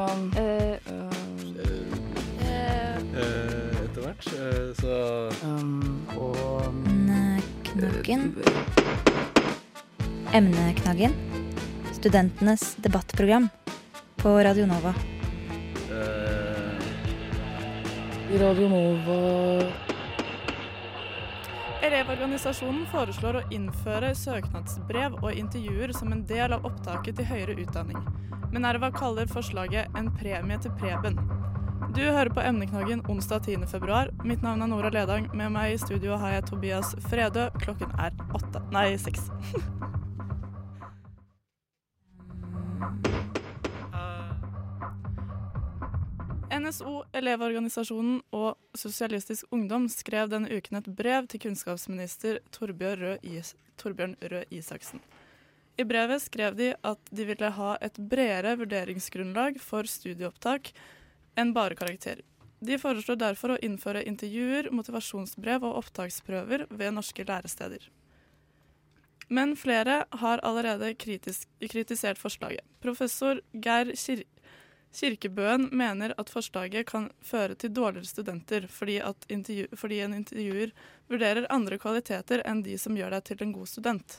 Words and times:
Um, 0.00 0.30
Eh, 0.36 0.78
Eh, 3.20 3.84
etter 3.84 4.00
hvert. 4.02 4.26
eh, 4.26 4.74
så 4.80 4.94
um, 5.44 6.06
og 6.16 6.72
Knaggen. 7.64 8.34
Emneknaggen. 10.32 11.12
Studentenes 11.92 12.76
debattprogram 12.76 13.48
på 14.16 14.28
Radio 14.44 14.66
Nova. 14.66 14.94
eh, 15.90 16.80
Radio 18.40 18.68
Nova 18.68 19.66
Elevorganisasjonen 21.82 22.86
foreslår 22.92 23.34
å 23.40 23.46
innføre 23.52 24.14
søknadsbrev 24.14 25.14
og 25.22 25.32
intervjuer 25.34 25.92
som 25.96 26.12
en 26.12 26.24
del 26.26 26.52
av 26.52 26.64
opptaket 26.68 27.16
til 27.16 27.24
høyere 27.24 27.56
utdanning. 27.62 28.00
Minerva 28.52 28.90
kaller 28.90 29.26
forslaget 29.26 29.86
en 29.96 30.10
premie 30.16 30.58
til 30.58 30.72
Preben. 30.78 31.18
Du 31.94 32.00
hører 32.02 32.28
på 32.34 32.40
Emneknaggen 32.40 33.04
onsdag 33.08 33.40
10. 33.46 33.66
februar. 33.66 34.10
Mitt 34.24 34.42
navn 34.42 34.62
er 34.62 34.66
Nora 34.66 34.90
Ledang. 34.90 35.28
Med 35.34 35.50
meg 35.54 35.74
i 35.74 35.78
studio 35.78 36.16
har 36.18 36.34
jeg 36.34 36.46
Tobias 36.50 36.94
Fredø. 37.06 37.48
Klokken 37.62 37.94
er 37.98 38.10
åtte, 38.34 38.62
nei 38.74 38.96
seks. 38.98 39.30
NSO, 46.60 47.04
Elevorganisasjonen 47.14 48.20
og 48.34 48.58
Sosialistisk 48.74 49.46
Ungdom 49.54 49.86
skrev 49.88 50.28
denne 50.30 50.50
uken 50.50 50.82
et 50.82 50.90
brev 50.96 51.30
til 51.30 51.40
kunnskapsminister 51.46 52.42
Torbjørn 52.52 53.00
Røe, 53.00 53.18
Is 53.22 53.54
Isaksen. 54.50 55.00
I 55.80 55.84
brevet 55.84 56.22
skrev 56.22 56.56
de 56.58 56.74
at 56.84 57.12
de 57.14 57.24
ville 57.24 57.48
ha 57.56 57.76
et 57.80 57.96
bredere 57.96 58.52
vurderingsgrunnlag 58.60 59.56
for 59.64 59.88
studieopptak 59.88 60.74
enn 61.40 61.54
bare 61.56 61.78
karakterer. 61.78 62.20
De 62.60 62.76
foreslår 62.76 63.16
derfor 63.16 63.54
å 63.54 63.62
innføre 63.64 64.02
intervjuer, 64.04 64.68
motivasjonsbrev 64.76 65.64
og 65.64 65.78
opptaksprøver 65.80 66.66
ved 66.68 66.92
norske 66.92 67.24
læresteder. 67.24 67.86
Men 69.32 69.54
flere 69.56 70.02
har 70.20 70.44
allerede 70.44 70.92
kritisk, 71.00 71.48
kritisert 71.62 72.20
forslaget. 72.20 72.66
Professor 72.84 73.40
Geir 73.52 73.94
Kir 73.96 74.26
Kirkebøen 74.90 75.68
mener 75.70 76.12
at 76.18 76.32
forslaget 76.34 76.88
kan 76.88 77.12
føre 77.22 77.54
til 77.54 77.70
dårligere 77.70 78.10
studenter, 78.10 78.66
fordi, 78.66 78.98
intervju, 79.30 79.68
fordi 79.78 80.00
en 80.02 80.16
intervjuer 80.18 80.72
vurderer 81.08 81.46
andre 81.48 81.78
kvaliteter 81.78 82.42
enn 82.42 82.64
de 82.66 82.74
som 82.78 82.98
gjør 82.98 83.14
deg 83.14 83.28
til 83.30 83.46
en 83.46 83.54
god 83.54 83.70
student. 83.70 84.18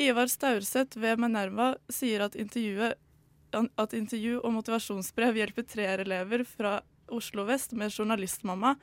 Ivar 0.00 0.30
Staurseth 0.32 0.96
ved 1.00 1.20
Minerva 1.20 1.74
sier 1.92 2.24
at, 2.24 2.36
at 2.36 3.94
intervju 3.96 4.38
og 4.40 4.54
motivasjonsbrev 4.56 5.36
hjelper 5.42 5.66
treerelever 5.68 6.44
fra 6.48 6.78
Oslo 7.10 7.44
vest 7.44 7.74
med 7.76 7.92
journalistmamma, 7.92 8.76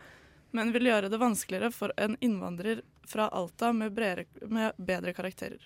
men 0.51 0.71
vil 0.75 0.89
gjøre 0.91 1.09
det 1.09 1.19
vanskeligere 1.21 1.71
for 1.73 1.93
en 1.97 2.17
innvandrer 2.23 2.83
fra 3.07 3.29
Alta 3.33 3.71
med, 3.73 3.95
bredere, 3.95 4.27
med 4.45 4.77
bedre 4.77 5.13
karakterer. 5.17 5.63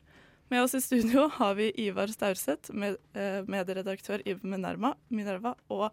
Med 0.51 0.63
oss 0.63 0.75
i 0.75 0.81
studio 0.83 1.27
har 1.39 1.55
vi 1.59 1.71
Ivar 1.83 2.11
Staurseth, 2.11 2.71
med, 2.71 2.97
eh, 3.13 3.41
medieredaktør 3.47 4.23
i 4.27 4.37
Minerva, 4.43 4.95
Minerva 5.07 5.55
og 5.71 5.91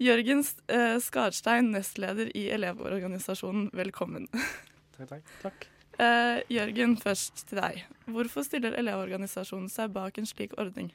Jørgen 0.00 0.44
eh, 0.68 0.96
Skarstein, 1.02 1.72
nestleder 1.74 2.32
i 2.36 2.48
Elevorganisasjonen. 2.54 3.68
Velkommen. 3.76 4.30
takk, 4.96 5.08
takk. 5.10 5.36
takk. 5.42 5.70
Eh, 6.00 6.38
Jørgen, 6.48 6.94
først 6.96 7.42
til 7.50 7.60
deg. 7.60 7.82
Hvorfor 8.08 8.44
stiller 8.46 8.76
Elevorganisasjonen 8.80 9.68
seg 9.68 9.92
bak 9.92 10.16
en 10.20 10.28
slik 10.28 10.54
ordning? 10.60 10.88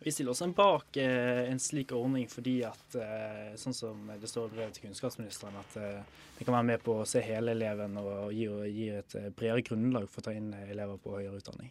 Vi 0.00 0.12
stiller 0.14 0.32
oss 0.32 0.40
bak 0.56 0.96
eh, 0.96 1.42
en 1.50 1.58
slik 1.60 1.92
ordning 1.92 2.24
fordi 2.30 2.54
at, 2.64 2.94
eh, 2.96 3.50
sånn 3.60 3.76
som 3.76 4.06
det 4.08 4.30
står 4.30 4.48
i 4.48 4.54
brevet 4.54 4.78
til 4.78 4.86
kunnskapsministeren, 4.86 5.58
at 5.60 5.76
eh, 5.76 6.22
det 6.38 6.46
kan 6.48 6.56
være 6.56 6.68
med 6.70 6.84
på 6.86 6.94
å 7.02 7.08
se 7.08 7.20
hele 7.20 7.52
eleven 7.52 7.98
og 8.00 8.32
gi, 8.32 8.46
og 8.48 8.64
gi 8.64 8.86
et 8.96 9.18
eh, 9.20 9.28
bredere 9.28 9.66
grunnlag 9.66 10.08
for 10.08 10.22
å 10.22 10.30
ta 10.30 10.36
inn 10.38 10.54
elever 10.62 10.96
på 11.04 11.18
høyere 11.18 11.42
utdanning. 11.42 11.68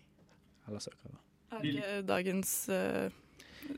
Eller 0.70 0.86
søkere. 0.86 1.18
Er 1.58 1.66
ikke 1.72 1.96
dagens 2.06 2.54
eh, 2.70 3.18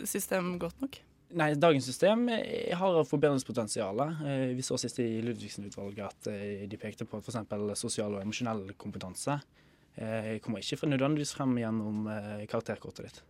system 0.03 0.57
godt 0.59 0.83
nok? 0.83 0.99
Nei, 1.37 1.53
dagens 1.55 1.85
system 1.87 2.25
eh, 2.29 2.73
har 2.75 3.03
forbedringspotensial. 3.07 3.99
Eh, 4.03 4.47
Vi 4.57 4.63
så 4.65 4.77
sist 4.79 4.99
i 4.99 5.21
Ludvigsen-utvalget 5.23 6.05
at 6.07 6.27
eh, 6.31 6.63
de 6.67 6.79
pekte 6.79 7.07
på 7.07 7.21
f.eks. 7.21 7.39
sosial 7.79 8.17
og 8.17 8.23
emosjonell 8.23 8.73
kompetanse. 8.79 9.39
Jeg 9.97 10.39
kommer 10.39 10.63
ikke 10.63 10.87
nødvendigvis 10.87 11.33
frem 11.35 11.57
gjennom 11.59 12.05
eh, 12.07 12.45
karakterkortet 12.51 13.07
ditt. 13.07 13.21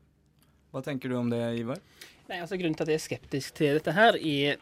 Hva 0.72 0.84
tenker 0.86 1.10
du 1.10 1.18
om 1.18 1.30
det, 1.32 1.42
Ivar? 1.60 1.82
Nei, 2.30 2.38
altså 2.40 2.58
Grunnen 2.60 2.78
til 2.78 2.86
at 2.86 2.94
jeg 2.94 3.00
er 3.00 3.06
skeptisk 3.08 3.56
til 3.58 3.80
dette 3.80 3.96
her, 3.98 4.18
er 4.18 4.62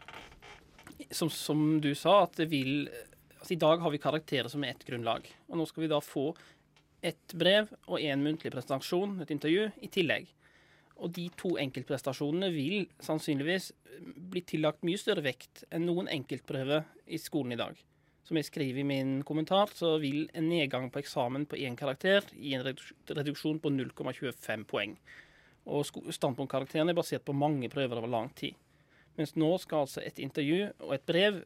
som, 1.12 1.30
som 1.30 1.78
du 1.84 1.92
sa, 1.96 2.24
at 2.26 2.40
det 2.40 2.48
vil 2.52 2.88
altså 3.40 3.54
I 3.56 3.60
dag 3.62 3.84
har 3.84 3.94
vi 3.94 4.02
karakterer 4.02 4.50
som 4.52 4.64
er 4.64 4.74
ett 4.74 4.88
grunnlag. 4.88 5.28
Og 5.52 5.60
nå 5.60 5.68
skal 5.70 5.86
vi 5.86 5.92
da 5.92 6.00
få 6.04 6.32
et 7.06 7.36
brev 7.40 7.70
og 7.88 8.02
en 8.02 8.24
muntlig 8.26 8.52
presentasjon, 8.52 9.20
et 9.24 9.32
intervju, 9.32 9.70
i 9.80 9.92
tillegg. 9.92 10.28
Og 11.00 11.12
de 11.16 11.30
to 11.40 11.54
enkeltprestasjonene 11.62 12.50
vil 12.52 12.88
sannsynligvis 13.04 13.72
bli 14.32 14.44
tillagt 14.48 14.84
mye 14.88 15.00
større 15.00 15.24
vekt 15.24 15.64
enn 15.72 15.88
noen 15.88 16.10
enkeltprøve 16.12 16.84
i 17.08 17.20
skolen 17.22 17.56
i 17.56 17.60
dag. 17.60 17.78
Som 18.28 18.38
jeg 18.38 18.50
skriver 18.50 18.84
i 18.84 18.86
min 18.86 19.14
kommentar, 19.26 19.72
så 19.74 19.96
vil 20.02 20.28
en 20.38 20.50
nedgang 20.52 20.90
på 20.94 21.02
eksamen 21.02 21.48
på 21.50 21.58
én 21.58 21.78
karakter 21.80 22.28
gi 22.36 22.54
en 22.54 22.66
reduksjon 22.68 23.62
på 23.64 23.72
0,25 23.74 24.68
poeng. 24.70 24.98
Og 25.70 25.88
standpunktkarakterene 26.14 26.94
er 26.94 27.00
basert 27.00 27.26
på 27.26 27.34
mange 27.34 27.72
prøver 27.74 28.02
over 28.02 28.12
lang 28.12 28.30
tid. 28.38 28.58
Mens 29.18 29.34
nå 29.40 29.50
skal 29.64 29.88
altså 29.88 30.04
et 30.06 30.22
intervju 30.22 30.68
og 30.86 30.94
et 30.96 31.08
brev 31.08 31.42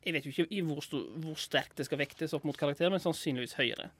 Jeg 0.00 0.14
vet 0.14 0.24
jo 0.24 0.30
ikke 0.32 0.54
i 0.56 0.60
hvor, 0.64 0.78
stor, 0.80 1.02
hvor 1.20 1.36
sterkt 1.36 1.76
det 1.76 1.84
skal 1.84 1.98
vektes 2.00 2.32
opp 2.32 2.46
mot 2.48 2.56
karakter, 2.56 2.88
men 2.88 3.02
sannsynligvis 3.02 3.58
høyere. 3.58 3.90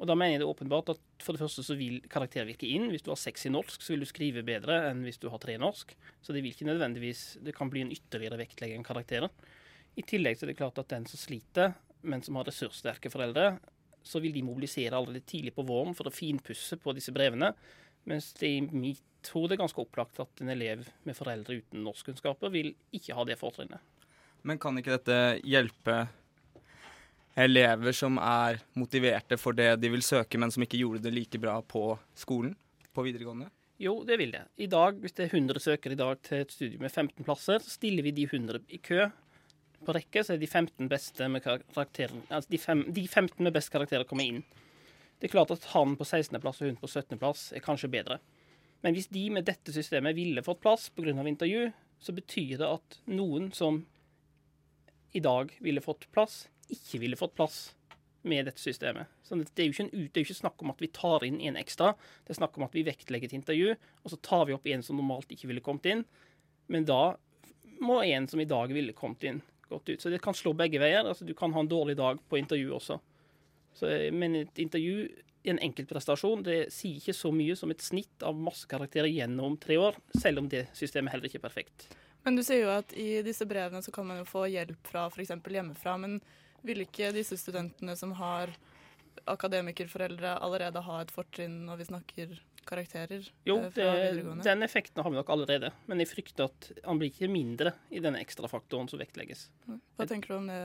Og 0.00 0.08
da 0.08 0.16
mener 0.18 0.36
jeg 0.36 0.42
det 0.42 0.48
åpenbart 0.48 0.94
at 0.94 1.02
for 1.22 1.36
det 1.36 1.42
første 1.42 1.62
så 1.66 1.76
vil 1.78 2.00
karakter 2.10 2.46
virke 2.48 2.66
inn. 2.66 2.88
Hvis 2.90 3.04
du 3.06 3.12
har 3.12 3.20
seks 3.20 3.46
i 3.46 3.52
norsk, 3.52 3.82
så 3.82 3.92
vil 3.92 4.02
du 4.02 4.08
skrive 4.08 4.42
bedre 4.46 4.78
enn 4.88 5.04
hvis 5.06 5.20
du 5.22 5.28
har 5.30 5.42
tre 5.42 5.54
i 5.58 5.62
norsk. 5.62 5.94
Så 6.24 6.34
det 6.34 6.42
vil 6.42 6.54
ikke 6.54 6.66
nødvendigvis 6.66 7.38
Det 7.44 7.54
kan 7.54 7.70
bli 7.70 7.84
en 7.84 7.92
ytterligere 7.92 8.40
vektlegging 8.40 8.82
av 8.82 8.88
karakterer. 8.88 9.30
I 9.94 10.02
tillegg 10.08 10.38
så 10.38 10.46
er 10.46 10.52
det 10.52 10.58
klart 10.58 10.80
at 10.80 10.90
den 10.90 11.06
som 11.06 11.20
sliter, 11.20 11.76
men 12.02 12.24
som 12.24 12.38
har 12.40 12.48
ressurssterke 12.48 13.12
foreldre, 13.12 13.58
så 14.02 14.18
vil 14.22 14.34
de 14.34 14.42
mobilisere 14.42 14.96
allerede 14.96 15.22
tidlig 15.28 15.54
på 15.54 15.64
våren 15.66 15.94
for 15.94 16.08
å 16.08 16.14
finpusse 16.14 16.78
på 16.80 16.94
disse 16.96 17.14
brevene. 17.14 17.52
Mens 18.08 18.32
det 18.40 18.48
i 18.48 18.62
mitt 18.66 19.30
hode 19.30 19.54
er 19.54 19.60
ganske 19.60 19.78
opplagt 19.78 20.18
at 20.22 20.42
en 20.42 20.50
elev 20.50 20.88
med 21.06 21.14
foreldre 21.14 21.60
uten 21.60 21.84
norskkunnskaper 21.86 22.50
vil 22.50 22.72
ikke 22.96 23.14
ha 23.14 23.26
det 23.28 23.38
fortrinnet. 23.38 23.78
Men 24.42 24.58
kan 24.58 24.74
ikke 24.78 24.96
dette 24.96 25.18
hjelpe 25.46 26.00
elever 27.38 27.94
som 27.96 28.18
er 28.20 28.60
motiverte 28.78 29.38
for 29.40 29.56
det 29.56 29.74
de 29.80 29.90
vil 29.92 30.04
søke, 30.04 30.38
men 30.40 30.52
som 30.52 30.64
ikke 30.64 30.80
gjorde 30.80 31.02
det 31.06 31.14
like 31.14 31.40
bra 31.40 31.58
på 31.62 31.96
skolen, 32.18 32.54
på 32.92 33.04
videregående? 33.06 33.48
Jo, 33.82 33.96
det 34.06 34.18
vil 34.20 34.34
det. 34.34 34.44
I 34.62 34.68
dag, 34.70 34.98
Hvis 35.00 35.12
det 35.12 35.24
er 35.24 35.36
100 35.36 35.60
søkere 35.60 35.92
i 35.92 35.98
dag 35.98 36.18
til 36.22 36.44
et 36.44 36.52
studium 36.52 36.82
med 36.82 36.92
15 36.92 37.24
plasser, 37.24 37.58
så 37.58 37.70
stiller 37.70 38.02
vi 38.02 38.10
de 38.10 38.28
100 38.28 38.60
i 38.68 38.78
kø. 38.78 39.08
På 39.82 39.94
rekke 39.96 40.22
så 40.22 40.34
er 40.34 40.38
de 40.38 40.46
15 40.46 40.88
beste 40.88 41.28
med 41.28 41.42
karakterer, 41.42 42.14
altså 42.30 42.50
de, 42.50 42.58
fem, 42.58 42.84
de 42.92 43.08
15 43.08 43.42
med 43.42 43.52
best 43.52 43.72
karakterer 43.72 44.04
kommer 44.04 44.24
inn. 44.24 44.44
Det 45.18 45.28
er 45.28 45.32
klart 45.32 45.50
at 45.50 45.64
han 45.72 45.96
på 45.96 46.04
16.-plass 46.04 46.62
og 46.62 46.68
hun 46.68 46.78
på 46.78 46.86
17.-plass 46.86 47.52
er 47.56 47.64
kanskje 47.64 47.90
bedre. 47.90 48.18
Men 48.82 48.94
hvis 48.94 49.10
de 49.10 49.28
med 49.30 49.46
dette 49.46 49.74
systemet 49.74 50.14
ville 50.14 50.42
fått 50.42 50.60
plass 50.62 50.88
pga. 50.90 51.10
intervju, 51.10 51.72
så 51.98 52.12
betyr 52.12 52.58
det 52.58 52.66
at 52.66 52.98
noen 53.06 53.52
som 53.54 53.84
i 55.12 55.20
dag 55.20 55.52
ville 55.60 55.80
fått 55.80 56.08
plass, 56.12 56.48
ikke 56.74 57.00
ville 57.02 57.18
fått 57.18 57.36
plass 57.38 57.60
med 58.22 58.46
dette 58.46 58.62
systemet. 58.62 59.10
Så 59.26 59.34
det 59.34 59.64
er 59.64 59.80
en, 59.82 59.90
det 59.90 60.14
er 60.14 60.22
jo 60.22 60.28
ikke 60.28 60.38
snakk 60.38 60.62
om 60.62 60.70
at 60.70 60.82
vi 60.82 60.90
tar 60.94 61.24
inn 61.26 61.40
en 61.42 61.58
ekstra. 61.58 61.92
Det 62.22 62.34
er 62.34 62.38
snakk 62.38 62.58
om 62.58 62.66
at 62.68 62.76
vi 62.76 62.84
vektlegger 62.86 63.30
et 63.30 63.38
intervju, 63.38 63.72
og 63.74 64.12
så 64.12 64.18
tar 64.22 64.46
vi 64.46 64.54
opp 64.54 64.68
en 64.70 64.84
som 64.86 64.98
normalt 64.98 65.32
ikke 65.34 65.50
ville 65.50 65.64
kommet 65.64 65.88
inn. 65.90 66.04
Men 66.70 66.86
da 66.86 67.16
må 67.82 67.98
en 68.06 68.28
som 68.30 68.40
i 68.40 68.46
dag 68.48 68.70
ville 68.74 68.94
kommet 68.94 69.26
inn, 69.26 69.40
gått 69.68 69.90
ut. 69.90 69.98
Så 70.02 70.12
det 70.12 70.22
kan 70.22 70.36
slå 70.38 70.54
begge 70.54 70.78
veier. 70.82 71.02
Altså, 71.02 71.26
du 71.26 71.34
kan 71.34 71.54
ha 71.56 71.64
en 71.64 71.70
dårlig 71.70 71.96
dag 71.98 72.22
på 72.28 72.38
intervju 72.38 72.76
også. 72.78 73.00
Så, 73.74 73.90
men 74.14 74.44
et 74.44 74.62
intervju 74.62 75.08
en 75.42 75.58
enkeltprestasjon 75.58 76.44
det 76.46 76.58
sier 76.70 77.00
ikke 77.00 77.16
så 77.16 77.32
mye 77.34 77.56
som 77.58 77.72
et 77.72 77.82
snitt 77.82 78.22
av 78.22 78.38
masse 78.38 78.68
karakterer 78.70 79.10
gjennom 79.10 79.56
tre 79.58 79.78
år, 79.80 79.98
selv 80.22 80.42
om 80.42 80.48
det 80.50 80.68
systemet 80.78 81.10
heller 81.10 81.26
ikke 81.26 81.40
er 81.40 81.48
perfekt. 81.48 81.88
Men 82.22 82.38
du 82.38 82.44
sier 82.46 82.62
jo 82.62 82.70
at 82.70 82.92
i 82.94 83.24
disse 83.26 83.46
brevene 83.50 83.82
så 83.82 83.90
kan 83.94 84.06
man 84.06 84.20
jo 84.20 84.28
få 84.28 84.44
hjelp 84.52 84.86
fra 84.86 85.08
f.eks. 85.10 85.32
hjemmefra. 85.34 85.96
Men 85.98 86.20
vil 86.66 86.84
ikke 86.84 87.12
disse 87.14 87.38
studentene 87.40 87.96
som 87.98 88.14
har 88.18 88.52
akademikerforeldre 89.28 90.36
allerede 90.42 90.82
ha 90.82 91.02
et 91.02 91.12
fortrinn 91.14 91.62
når 91.66 91.80
vi 91.82 91.88
snakker 91.90 92.32
karakterer 92.66 93.26
jo, 93.44 93.58
eh, 93.58 93.70
fra 93.74 93.88
det, 93.90 94.02
videregående? 94.06 94.44
den 94.46 94.62
effekten 94.62 95.02
har 95.02 95.10
vi 95.10 95.18
nok 95.18 95.32
allerede. 95.34 95.72
Men 95.90 96.02
jeg 96.02 96.10
frykter 96.12 96.46
at 96.46 96.70
han 96.84 97.00
blir 97.00 97.10
ikke 97.10 97.30
mindre 97.30 97.74
i 97.90 98.02
denne 98.02 98.22
ekstrafaktoren 98.22 98.90
som 98.90 99.02
vektlegges. 99.02 99.48
Hva 99.98 100.06
tenker 100.06 100.34
du 100.34 100.38
om 100.38 100.48
det, 100.50 100.60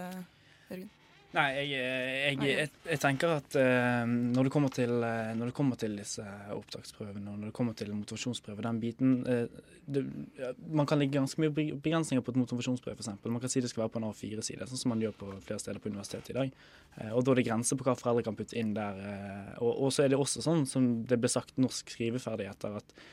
Jørgen? 0.69 0.89
Nei, 1.35 1.47
jeg, 1.57 1.71
jeg, 1.75 2.37
jeg, 2.47 2.69
jeg 2.87 2.99
tenker 3.03 3.33
at 3.35 3.57
uh, 3.59 4.05
når, 4.07 4.47
det 4.47 4.51
kommer 4.53 4.71
til, 4.73 4.93
uh, 5.03 5.33
når 5.35 5.49
det 5.49 5.55
kommer 5.57 5.79
til 5.79 5.97
disse 5.99 6.23
opptaksprøvene 6.55 7.33
og 7.33 7.41
når 7.41 7.49
det 7.49 7.55
kommer 7.57 7.75
til 7.77 7.91
motivasjonsprøve, 7.93 8.63
den 8.63 8.79
biten 8.79 9.17
uh, 9.27 9.75
det, 9.87 10.03
Man 10.71 10.87
kan 10.87 10.99
legge 10.99 11.17
ganske 11.17 11.41
mye 11.41 11.51
begrensninger 11.51 12.23
på 12.23 12.33
et 12.33 12.39
motivasjonsprøv, 12.41 12.95
f.eks. 12.95 13.11
Man 13.25 13.43
kan 13.43 13.51
si 13.51 13.63
det 13.63 13.71
skal 13.71 13.85
være 13.85 13.93
på 13.95 14.01
en 14.01 14.07
A4-side, 14.09 14.67
sånn 14.67 14.81
som 14.81 14.93
man 14.93 15.03
gjør 15.03 15.15
på 15.19 15.29
flere 15.45 15.63
steder 15.63 15.83
på 15.83 15.91
universitetet 15.91 16.33
i 16.33 16.37
dag. 16.37 16.55
Eh, 16.97 17.11
og 17.13 17.23
da 17.23 17.33
er 17.33 17.39
det 17.39 17.47
grenser 17.47 17.79
på 17.79 17.87
hva 17.87 17.95
foreldre 17.97 18.25
kan 18.27 18.37
putte 18.37 18.57
inn 18.59 18.73
der. 18.77 18.99
Eh, 18.99 19.53
og, 19.63 19.87
så 19.95 20.03
er 20.03 20.11
det 20.11 20.19
også 20.19 20.43
sånn, 20.43 20.65
som 20.69 20.89
det 21.07 21.19
ble 21.21 21.31
sagt, 21.31 21.55
norsk 21.61 21.95
skriveferdigheter, 21.95 22.79
at 22.81 22.95
eh, 22.97 23.05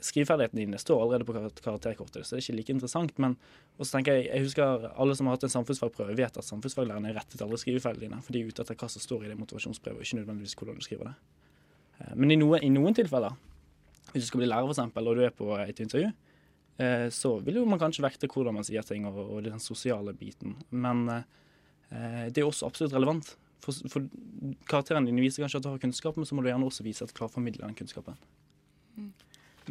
skriveferdighetene 0.00 0.62
dine 0.62 0.78
står 0.80 1.02
allerede 1.02 1.26
på 1.28 1.34
karakterkortet, 1.62 2.24
så 2.24 2.34
det 2.34 2.40
er 2.40 2.44
ikke 2.44 2.56
like 2.56 2.74
interessant. 2.74 3.18
Men 3.22 3.36
og 3.76 3.84
så 3.84 3.96
tenker 3.96 4.16
jeg, 4.16 4.28
jeg 4.30 4.46
husker 4.46 4.86
alle 4.96 5.16
som 5.18 5.28
har 5.28 5.36
hatt 5.36 5.46
en 5.48 5.52
samfunnsfagprøve, 5.52 6.16
vet 6.16 6.38
at 6.40 6.48
samfunnsfaglærerne 6.48 7.12
rettet 7.16 7.42
alle 7.44 7.58
skrivefeilene 7.60 8.06
dine, 8.06 8.20
for 8.24 8.32
de 8.32 8.42
er 8.42 8.52
ute 8.52 8.64
etter 8.64 8.78
hva 8.80 8.88
som 8.92 9.04
står 9.04 9.26
i 9.26 9.32
det 9.32 9.38
motivasjonsbrevet, 9.40 10.00
og 10.00 10.06
ikke 10.06 10.20
nødvendigvis 10.22 10.56
hvordan 10.56 10.78
du 10.78 10.86
skriver 10.86 11.10
det. 11.10 11.16
Eh, 12.00 12.14
Men 12.16 12.32
i, 12.32 12.38
noen, 12.40 12.64
i 12.64 12.72
noen 12.72 12.96
tilfeller, 12.96 13.36
hvis 14.12 14.24
du 14.24 14.28
skal 14.30 14.42
bli 14.42 14.48
lærer 14.48 14.72
eksempel, 14.72 15.10
og 15.10 15.18
du 15.18 15.26
er 15.26 15.34
på 15.36 15.50
et 15.60 15.82
intervju, 15.84 16.12
eh, 16.80 17.08
så 17.12 17.34
vil 17.44 17.60
jo 17.60 17.66
man 17.68 17.82
kanskje 17.82 18.06
vekte 18.06 18.30
hvordan 18.32 18.56
man 18.56 18.68
sier 18.68 18.86
ting, 18.86 19.04
og, 19.10 19.20
og 19.26 19.44
den 19.44 19.60
sosiale 19.60 20.16
biten. 20.16 20.56
Men 20.70 21.04
eh, 21.12 22.30
det 22.32 22.40
er 22.40 22.48
også 22.48 22.70
absolutt 22.70 22.96
relevant. 22.96 23.34
For, 23.60 23.76
for 23.92 24.08
karakterene 24.70 25.10
dine 25.10 25.20
viser 25.24 25.44
kanskje 25.44 25.60
at 25.60 25.68
du 25.68 25.72
har 25.74 25.84
kunnskap, 25.84 26.16
men 26.16 26.28
så 26.28 26.36
må 26.36 26.44
du 26.44 26.48
gjerne 26.48 26.68
også 26.68 26.86
vise 26.86 27.04
at 27.04 27.12
du 27.12 27.16
klarer 27.18 27.34
å 27.34 27.36
formidle 27.36 27.66
den 27.66 27.76
kunnskapen. 27.76 28.16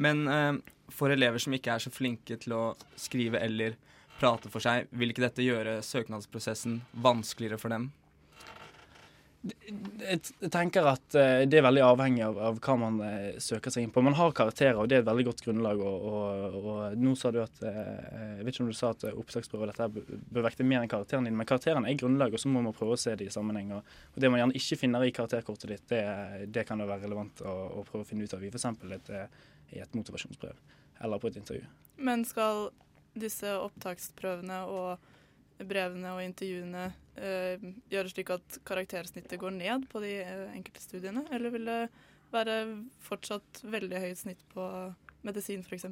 Men 0.02 0.28
eh, 0.28 0.54
for 0.94 1.14
elever 1.14 1.42
som 1.42 1.56
ikke 1.56 1.76
er 1.76 1.84
så 1.84 1.92
flinke 1.94 2.38
til 2.42 2.56
å 2.56 2.64
skrive 3.00 3.42
eller 3.44 3.78
prate 4.20 4.48
for 4.52 4.64
seg, 4.64 4.88
vil 4.96 5.12
ikke 5.12 5.26
dette 5.26 5.44
gjøre 5.44 5.82
søknadsprosessen 5.84 6.82
vanskeligere 7.04 7.60
for 7.60 7.74
dem? 7.76 7.92
Jeg 9.46 10.50
tenker 10.50 10.88
at 10.90 11.16
eh, 11.22 11.44
det 11.46 11.60
er 11.60 11.66
veldig 11.68 11.84
avhengig 11.86 12.24
av, 12.26 12.38
av 12.48 12.56
hva 12.66 12.76
man 12.82 12.96
eh, 13.06 13.36
søker 13.44 13.70
seg 13.70 13.86
inn 13.86 13.92
på. 13.94 14.02
Man 14.02 14.16
har 14.18 14.34
karakterer, 14.34 14.80
og 14.82 14.90
det 14.90 14.98
er 14.98 15.04
et 15.04 15.10
veldig 15.10 15.26
godt 15.28 15.44
grunnlag. 15.46 15.84
Og, 15.86 16.08
og, 16.10 16.56
og 16.64 16.96
nå 16.98 17.14
sa 17.20 17.30
du 17.36 17.42
at 17.44 17.62
Jeg 17.62 18.40
vet 18.48 18.56
ikke 18.56 18.66
om 18.66 18.72
du 18.72 18.78
sa 18.78 18.94
at 18.96 19.06
opptaksprøver 19.12 19.70
og 19.70 19.74
dette 19.76 20.06
bør- 20.34 20.48
vekte 20.48 20.66
mer 20.66 20.82
enn 20.82 20.90
karakteren 20.90 21.30
din, 21.30 21.38
men 21.38 21.50
karakteren 21.50 21.86
er 21.86 22.00
grunnlag, 22.00 22.34
og 22.34 22.42
så 22.42 22.50
må 22.50 22.64
man 22.66 22.74
prøve 22.78 22.98
å 22.98 23.02
se 23.04 23.14
det 23.20 23.30
i 23.30 23.36
sammenheng. 23.36 23.76
Og, 23.78 23.98
og 24.16 24.24
det 24.24 24.32
man 24.34 24.42
gjerne 24.42 24.58
ikke 24.58 24.80
finner 24.82 25.06
i 25.06 25.14
karakterkortet 25.14 25.76
ditt, 25.76 25.86
det, 25.94 26.02
det 26.56 26.66
kan 26.66 26.82
jo 26.82 26.90
være 26.90 27.06
relevant 27.06 27.46
å, 27.46 27.58
å 27.82 27.86
prøve 27.86 28.08
å 28.08 28.10
finne 28.10 28.26
ut 28.26 28.34
av 28.34 28.48
i 28.48 28.50
f.eks. 28.50 28.72
Et, 28.98 29.14
i 29.74 29.82
et 29.84 29.98
motivasjonsbrev 29.98 30.60
eller 31.04 31.20
på 31.20 31.32
et 31.32 31.40
intervju. 31.42 31.66
Men 31.98 32.26
skal 32.28 32.70
disse 33.16 33.52
opptaksprøvene 33.58 34.62
og 34.72 35.12
brevene 35.64 36.12
og 36.16 36.24
intervjuene 36.24 36.90
eh, 37.16 37.62
gjøre 37.92 38.12
slik 38.12 38.34
at 38.36 38.60
karaktersnittet 38.68 39.40
går 39.40 39.56
ned 39.56 39.88
på 39.92 40.02
de 40.04 40.18
eh, 40.24 40.50
enkelte 40.56 40.84
studiene? 40.84 41.24
Eller 41.36 41.54
vil 41.54 41.70
det 41.70 41.82
være 42.34 42.58
fortsatt 43.06 43.64
veldig 43.64 44.02
høyt 44.04 44.22
snitt 44.26 44.44
på 44.52 44.66
medisin 45.26 45.64
f.eks.? 45.64 45.88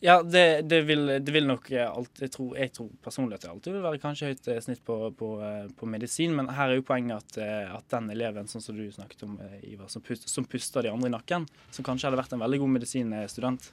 Ja, 0.00 0.22
det, 0.22 0.62
det, 0.62 0.80
vil, 0.86 1.06
det 1.06 1.32
vil 1.34 1.46
nok 1.46 1.72
alltid 1.72 2.30
tror, 2.32 2.52
jeg 2.58 2.70
tror 2.76 2.90
personlig 3.02 3.34
at 3.34 3.42
det 3.42 3.50
alltid 3.50 3.74
vil 3.74 3.82
være 3.82 3.98
kanskje 3.98 4.28
høyt 4.30 4.48
eh, 4.52 4.60
snitt 4.62 4.84
på, 4.86 4.98
på, 5.18 5.30
eh, 5.42 5.64
på 5.74 5.88
medisin, 5.90 6.36
men 6.38 6.52
her 6.54 6.70
er 6.70 6.78
jo 6.78 6.84
poenget 6.86 7.18
at, 7.18 7.38
eh, 7.42 7.72
at 7.74 7.88
den 7.90 8.06
eleven 8.14 8.46
sånn 8.46 8.62
som 8.62 8.78
du 8.78 8.84
snakket 8.94 9.26
om, 9.26 9.34
Ivar, 9.66 9.90
som, 9.90 10.04
pust, 10.06 10.28
som 10.30 10.46
puster 10.46 10.86
de 10.86 10.94
andre 10.94 11.10
i 11.10 11.14
nakken, 11.16 11.48
som 11.74 11.86
kanskje 11.86 12.06
hadde 12.06 12.20
vært 12.22 12.36
en 12.36 12.44
veldig 12.44 12.62
god 12.62 12.74
medisinstudent, 12.76 13.70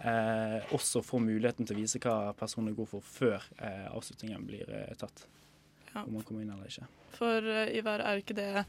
eh, 0.00 0.58
også 0.78 1.04
får 1.04 1.24
muligheten 1.28 1.68
til 1.68 1.76
å 1.76 1.82
vise 1.82 2.00
hva 2.00 2.18
personen 2.40 2.72
er 2.72 2.80
god 2.80 2.94
for 2.96 3.12
før 3.12 3.44
eh, 3.60 3.86
avslutningen 3.92 4.48
blir 4.48 4.72
eh, 4.72 4.94
tatt. 4.96 5.26
Ja. 5.92 6.06
Om 6.06 6.14
man 6.16 6.24
kommer 6.24 6.44
inn 6.44 6.56
eller 6.56 6.72
ikke. 6.72 6.88
For 7.20 7.52
Ivar, 7.76 8.00
er 8.00 8.24
ikke 8.24 8.36
det 8.36 8.64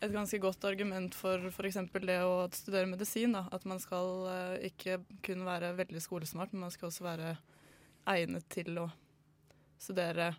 et 0.00 0.12
ganske 0.14 0.38
godt 0.42 0.64
argument 0.68 1.14
for 1.16 1.48
f.eks. 1.50 1.78
det 2.04 2.18
å 2.22 2.46
studere 2.54 2.88
medisin? 2.90 3.34
Da? 3.34 3.46
At 3.54 3.64
man 3.68 3.80
skal 3.82 4.26
eh, 4.30 4.68
ikke 4.70 5.00
kun 5.26 5.44
være 5.46 5.74
veldig 5.78 6.02
skolesmart, 6.02 6.54
men 6.54 6.66
man 6.66 6.74
skal 6.74 6.90
også 6.90 7.06
være 7.06 7.34
egnet 8.08 8.46
til 8.52 8.78
å 8.84 8.88
studere 9.78 10.32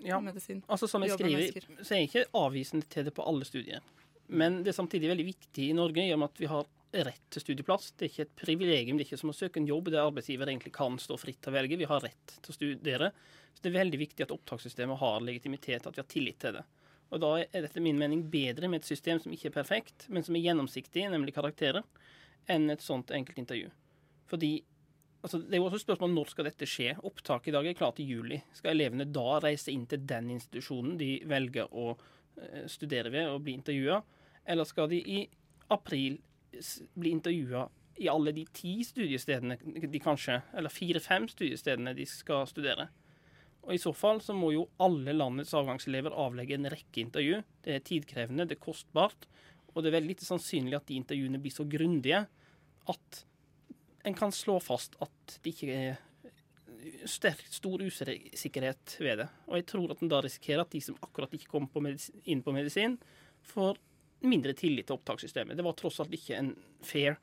Ja, 0.00 0.20
medisin. 0.20 0.62
altså 0.66 0.88
Som 0.88 1.04
jeg 1.04 1.12
skriver, 1.18 1.66
så 1.84 1.94
er 1.94 2.02
jeg 2.02 2.08
ikke 2.10 2.28
avvisende 2.40 2.88
til 2.88 3.04
det 3.08 3.14
på 3.16 3.24
alle 3.28 3.44
studier. 3.44 3.84
Men 4.30 4.62
det 4.64 4.72
er 4.72 4.78
samtidig 4.78 5.10
veldig 5.10 5.26
viktig 5.26 5.70
i 5.70 5.76
Norge 5.76 6.06
i 6.06 6.12
og 6.14 6.22
med 6.22 6.30
at 6.30 6.40
vi 6.40 6.48
har 6.48 6.68
rett 6.90 7.26
til 7.30 7.44
studieplass. 7.44 7.92
Det 7.98 8.06
er 8.06 8.12
ikke 8.12 8.26
et 8.26 8.36
privilegium, 8.40 8.98
det 8.98 9.04
er 9.04 9.10
ikke 9.10 9.20
som 9.20 9.32
å 9.32 9.36
søke 9.36 9.60
en 9.60 9.68
jobb 9.68 9.90
der 9.92 10.06
arbeidsgiver 10.06 10.50
egentlig 10.50 10.72
kan 10.74 10.96
stå 11.02 11.18
fritt 11.20 11.40
til 11.42 11.52
å 11.52 11.56
velge. 11.58 11.78
Vi 11.78 11.88
har 11.90 12.02
rett 12.02 12.36
til 12.38 12.52
å 12.52 12.56
studere. 12.56 13.10
Så 13.54 13.62
det 13.62 13.72
er 13.72 13.80
veldig 13.80 14.00
viktig 14.00 14.24
at 14.24 14.34
opptakssystemet 14.34 15.00
har 15.02 15.24
legitimitet, 15.26 15.86
at 15.86 15.96
vi 15.96 16.02
har 16.02 16.10
tillit 16.10 16.40
til 16.42 16.58
det. 16.58 16.64
Og 17.10 17.22
da 17.22 17.30
er 17.42 17.64
dette 17.64 17.82
min 17.82 17.98
mening 17.98 18.22
bedre 18.30 18.68
med 18.70 18.82
et 18.82 18.90
system 18.90 19.18
som 19.22 19.32
ikke 19.34 19.50
er 19.50 19.56
perfekt, 19.56 20.06
men 20.08 20.22
som 20.26 20.36
er 20.36 20.44
gjennomsiktig, 20.44 21.08
nemlig 21.10 21.34
karakterer, 21.34 21.82
enn 22.50 22.70
et 22.70 22.84
sånt 22.84 23.10
enkelt 23.14 23.40
intervju. 23.42 23.70
Fordi 24.30 24.52
altså, 25.22 25.38
Det 25.38 25.54
er 25.54 25.60
jo 25.60 25.66
også 25.66 25.80
et 25.80 25.86
spørsmål 25.88 26.14
når 26.14 26.30
skal 26.30 26.48
dette 26.48 26.68
skje. 26.68 26.94
Opptaket 27.02 27.50
i 27.50 27.56
dag 27.56 27.66
er 27.66 27.78
klart 27.78 28.00
i 28.00 28.06
juli. 28.06 28.40
Skal 28.54 28.76
elevene 28.76 29.08
da 29.10 29.40
reise 29.42 29.72
inn 29.74 29.86
til 29.90 30.06
den 30.06 30.30
institusjonen 30.36 30.96
de 31.00 31.10
velger 31.26 31.74
å 31.74 31.92
eh, 31.92 32.64
studere 32.70 33.10
ved 33.10 33.28
og 33.28 33.42
bli 33.44 33.58
intervjua, 33.58 34.00
eller 34.46 34.68
skal 34.68 34.88
de 34.90 35.02
i 35.02 35.20
april 35.70 36.18
bli 36.98 37.12
intervjua 37.14 37.66
i 38.00 38.08
alle 38.08 38.32
de 38.32 38.46
ti 38.54 38.80
studiestedene 38.84 39.58
de 39.92 40.00
kanskje, 40.02 40.40
eller 40.56 40.72
fire-fem 40.72 41.28
studiestedene 41.28 41.92
de 41.94 42.06
skal 42.08 42.46
studere? 42.48 42.88
Og 43.66 43.74
I 43.74 43.80
så 43.82 43.92
fall 43.94 44.22
så 44.24 44.34
må 44.36 44.52
jo 44.54 44.68
alle 44.82 45.12
landets 45.14 45.52
avgangselever 45.56 46.14
avlegge 46.16 46.56
en 46.56 46.70
rekke 46.72 47.02
intervju. 47.02 47.40
Det 47.64 47.76
er 47.76 47.84
tidkrevende, 47.86 48.46
det 48.48 48.56
er 48.56 48.64
kostbart, 48.64 49.28
og 49.74 49.82
det 49.82 49.90
er 49.90 49.98
veldig 49.98 50.14
lite 50.14 50.26
sannsynlig 50.26 50.78
at 50.78 50.88
de 50.88 50.96
intervjuene 50.98 51.40
blir 51.42 51.54
så 51.54 51.66
grundige 51.68 52.24
at 52.90 53.24
en 54.08 54.16
kan 54.16 54.32
slå 54.32 54.56
fast 54.64 54.96
at 55.04 55.36
det 55.44 55.52
ikke 55.52 55.76
er 55.76 55.98
sterk, 57.04 57.44
stor 57.52 57.82
usikkerhet 57.84 58.96
ved 58.98 59.20
det. 59.20 59.28
Og 59.48 59.58
jeg 59.58 59.66
tror 59.68 59.92
at 59.92 60.02
en 60.02 60.10
da 60.10 60.22
risikerer 60.24 60.64
at 60.64 60.72
de 60.72 60.80
som 60.84 60.96
akkurat 61.04 61.32
ikke 61.36 61.50
kom 61.52 61.68
på 61.70 61.82
inn 62.24 62.42
på 62.44 62.54
medisin, 62.56 62.96
får 63.46 63.78
mindre 64.24 64.54
tillit 64.56 64.88
til 64.88 64.96
opptakssystemet. 64.96 65.56
Det 65.56 65.64
var 65.64 65.76
tross 65.78 66.00
alt 66.02 66.14
ikke 66.16 66.40
fair, 66.84 67.18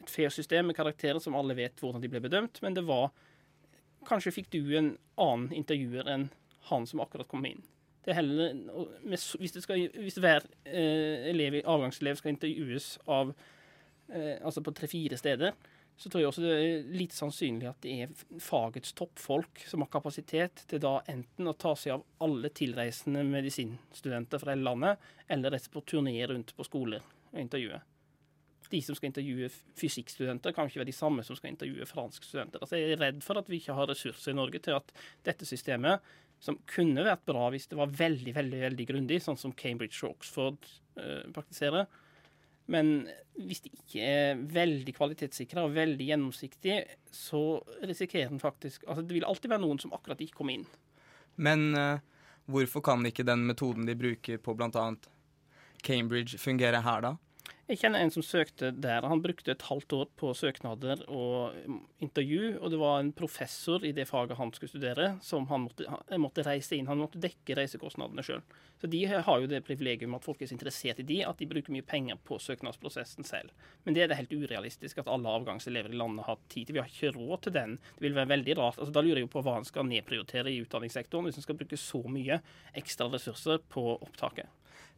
et 0.00 0.10
fair 0.10 0.32
system 0.32 0.68
med 0.68 0.76
karakterer 0.76 1.20
som 1.22 1.36
alle 1.38 1.56
vet 1.56 1.80
hvordan 1.80 2.02
de 2.02 2.10
ble 2.12 2.22
bedømt, 2.24 2.60
men 2.64 2.76
det 2.76 2.84
var 2.88 3.10
Kanskje 4.08 4.34
fikk 4.34 4.50
du 4.54 4.62
en 4.78 4.94
annen 5.20 5.52
intervjuer 5.56 6.08
enn 6.10 6.28
han 6.70 6.86
som 6.86 7.02
akkurat 7.02 7.28
kom 7.30 7.44
inn. 7.46 7.62
Er 8.06 8.18
heller, 8.18 8.56
og 8.74 8.96
hvis, 9.06 9.28
skal, 9.62 9.84
hvis 9.94 10.18
hver 10.18 10.42
eh, 10.66 11.28
elev, 11.30 11.60
avgangselev 11.62 12.18
skal 12.18 12.32
intervjues 12.32 12.96
av 13.06 13.30
eh, 14.10 14.40
altså 14.42 14.62
på 14.64 14.74
tre-fire 14.74 15.18
steder, 15.20 15.54
så 15.96 16.10
tror 16.10 16.22
jeg 16.22 16.30
også 16.32 16.42
det 16.42 16.54
er 16.56 16.88
lite 16.98 17.14
sannsynlig 17.14 17.68
at 17.70 17.84
det 17.84 17.94
er 18.02 18.40
fagets 18.42 18.94
toppfolk 18.98 19.62
som 19.70 19.84
har 19.84 19.92
kapasitet 19.92 20.64
til 20.70 20.82
da 20.82 20.96
enten 21.12 21.46
å 21.46 21.54
ta 21.54 21.76
seg 21.78 21.94
av 21.94 22.04
alle 22.26 22.50
tilreisende 22.50 23.22
medisinstudenter 23.28 24.42
fra 24.42 24.56
hele 24.56 24.66
landet, 24.66 25.10
eller 25.30 25.54
reise 25.54 25.70
på 25.70 25.84
turné 25.86 26.16
rundt 26.26 26.54
på 26.56 26.66
skoler 26.66 27.04
og 27.30 27.38
intervjue. 27.44 27.78
De 28.72 28.80
som 28.84 28.96
skal 28.96 29.10
intervjue 29.10 29.50
fysikkstudenter, 29.78 30.54
kan 30.56 30.68
ikke 30.68 30.80
være 30.82 30.90
de 30.90 30.96
samme 30.96 31.24
som 31.26 31.36
skal 31.38 31.52
intervjue 31.52 31.88
franskstudenter. 31.88 32.62
Altså, 32.64 32.80
jeg 32.80 32.96
er 32.96 33.02
redd 33.02 33.24
for 33.24 33.40
at 33.40 33.50
vi 33.52 33.60
ikke 33.60 33.76
har 33.76 33.90
ressurser 33.90 34.32
i 34.32 34.38
Norge 34.38 34.62
til 34.64 34.78
at 34.78 34.94
dette 35.28 35.48
systemet, 35.48 36.04
som 36.42 36.56
kunne 36.66 37.04
vært 37.06 37.26
bra 37.28 37.50
hvis 37.54 37.68
det 37.70 37.78
var 37.78 37.92
veldig 37.94 38.32
veldig, 38.34 38.62
veldig 38.64 38.86
grundig, 38.88 39.20
sånn 39.22 39.38
som 39.38 39.52
Cambridge 39.54 40.00
og 40.02 40.16
Oxford 40.16 40.72
eh, 40.98 41.28
praktiserer, 41.36 41.86
men 42.70 42.92
hvis 43.42 43.62
det 43.64 43.72
ikke 43.74 44.06
er 44.06 44.42
veldig 44.54 44.94
kvalitetssikra 44.96 45.64
og 45.66 45.74
veldig 45.76 46.06
gjennomsiktig, 46.12 46.76
så 47.10 47.60
risikerer 47.82 48.30
en 48.30 48.42
faktisk 48.42 48.86
Altså, 48.86 49.04
det 49.06 49.16
vil 49.16 49.26
alltid 49.26 49.50
være 49.50 49.64
noen 49.64 49.80
som 49.82 49.94
akkurat 49.96 50.20
ikke 50.22 50.38
kommer 50.40 50.60
inn. 50.60 50.66
Men 51.42 51.72
uh, 51.74 51.98
hvorfor 52.50 52.84
kan 52.84 53.04
ikke 53.08 53.26
den 53.26 53.46
metoden 53.48 53.88
de 53.88 53.96
bruker 53.98 54.40
på 54.42 54.54
bl.a. 54.58 54.86
Cambridge 55.82 56.38
fungere 56.38 56.82
her, 56.84 57.02
da? 57.02 57.16
Jeg 57.72 57.78
kjenner 57.80 58.02
en 58.04 58.10
som 58.12 58.20
søkte 58.20 58.68
der. 58.84 59.06
Han 59.08 59.22
brukte 59.24 59.54
et 59.54 59.62
halvt 59.64 59.94
år 59.96 60.08
på 60.20 60.34
søknader 60.36 61.06
og 61.08 61.54
intervju, 62.04 62.58
og 62.58 62.68
det 62.68 62.80
var 62.82 62.98
en 63.00 63.12
professor 63.16 63.86
i 63.88 63.94
det 63.96 64.04
faget 64.10 64.36
han 64.36 64.52
skulle 64.52 64.74
studere, 64.74 65.06
som 65.24 65.46
han 65.48 65.64
måtte, 65.64 65.86
måtte 66.20 66.44
reise 66.44 66.76
inn. 66.76 66.90
Han 66.90 67.00
måtte 67.00 67.22
dekke 67.22 67.56
reisekostnadene 67.56 68.26
sjøl. 68.28 68.44
Så 68.82 68.90
de 68.92 69.00
har 69.08 69.40
jo 69.40 69.48
det 69.48 69.62
privilegium 69.64 70.18
at 70.18 70.28
folk 70.28 70.44
er 70.44 70.50
så 70.50 70.56
interessert 70.58 71.00
i 71.00 71.08
de, 71.08 71.22
at 71.24 71.40
de 71.40 71.48
bruker 71.48 71.72
mye 71.72 71.88
penger 71.88 72.20
på 72.28 72.36
søknadsprosessen 72.44 73.24
selv. 73.24 73.56
Men 73.86 73.96
det 73.96 74.04
er 74.04 74.12
det 74.12 74.20
helt 74.20 74.36
urealistisk 74.36 75.00
at 75.00 75.08
alle 75.08 75.32
avgangselever 75.32 75.96
i 75.96 76.00
landet 76.02 76.28
har 76.28 76.44
tid 76.52 76.68
til. 76.68 76.76
Vi 76.76 76.84
har 76.84 76.92
ikke 76.92 77.16
råd 77.16 77.46
til 77.46 77.56
den. 77.56 77.78
Det 77.96 78.04
vil 78.04 78.20
være 78.20 78.34
veldig 78.36 78.58
rart. 78.60 78.82
Altså, 78.82 78.92
da 78.92 79.00
lurer 79.00 79.22
jeg 79.22 79.30
jo 79.30 79.32
på 79.38 79.46
hva 79.48 79.56
en 79.62 79.70
skal 79.70 79.88
nedprioritere 79.88 80.52
i 80.52 80.60
utdanningssektoren, 80.66 81.30
hvis 81.30 81.40
en 81.40 81.48
skal 81.48 81.56
bruke 81.62 81.80
så 81.80 82.04
mye 82.04 82.42
ekstra 82.82 83.08
ressurser 83.16 83.64
på 83.72 83.94
opptaket. 83.96 84.52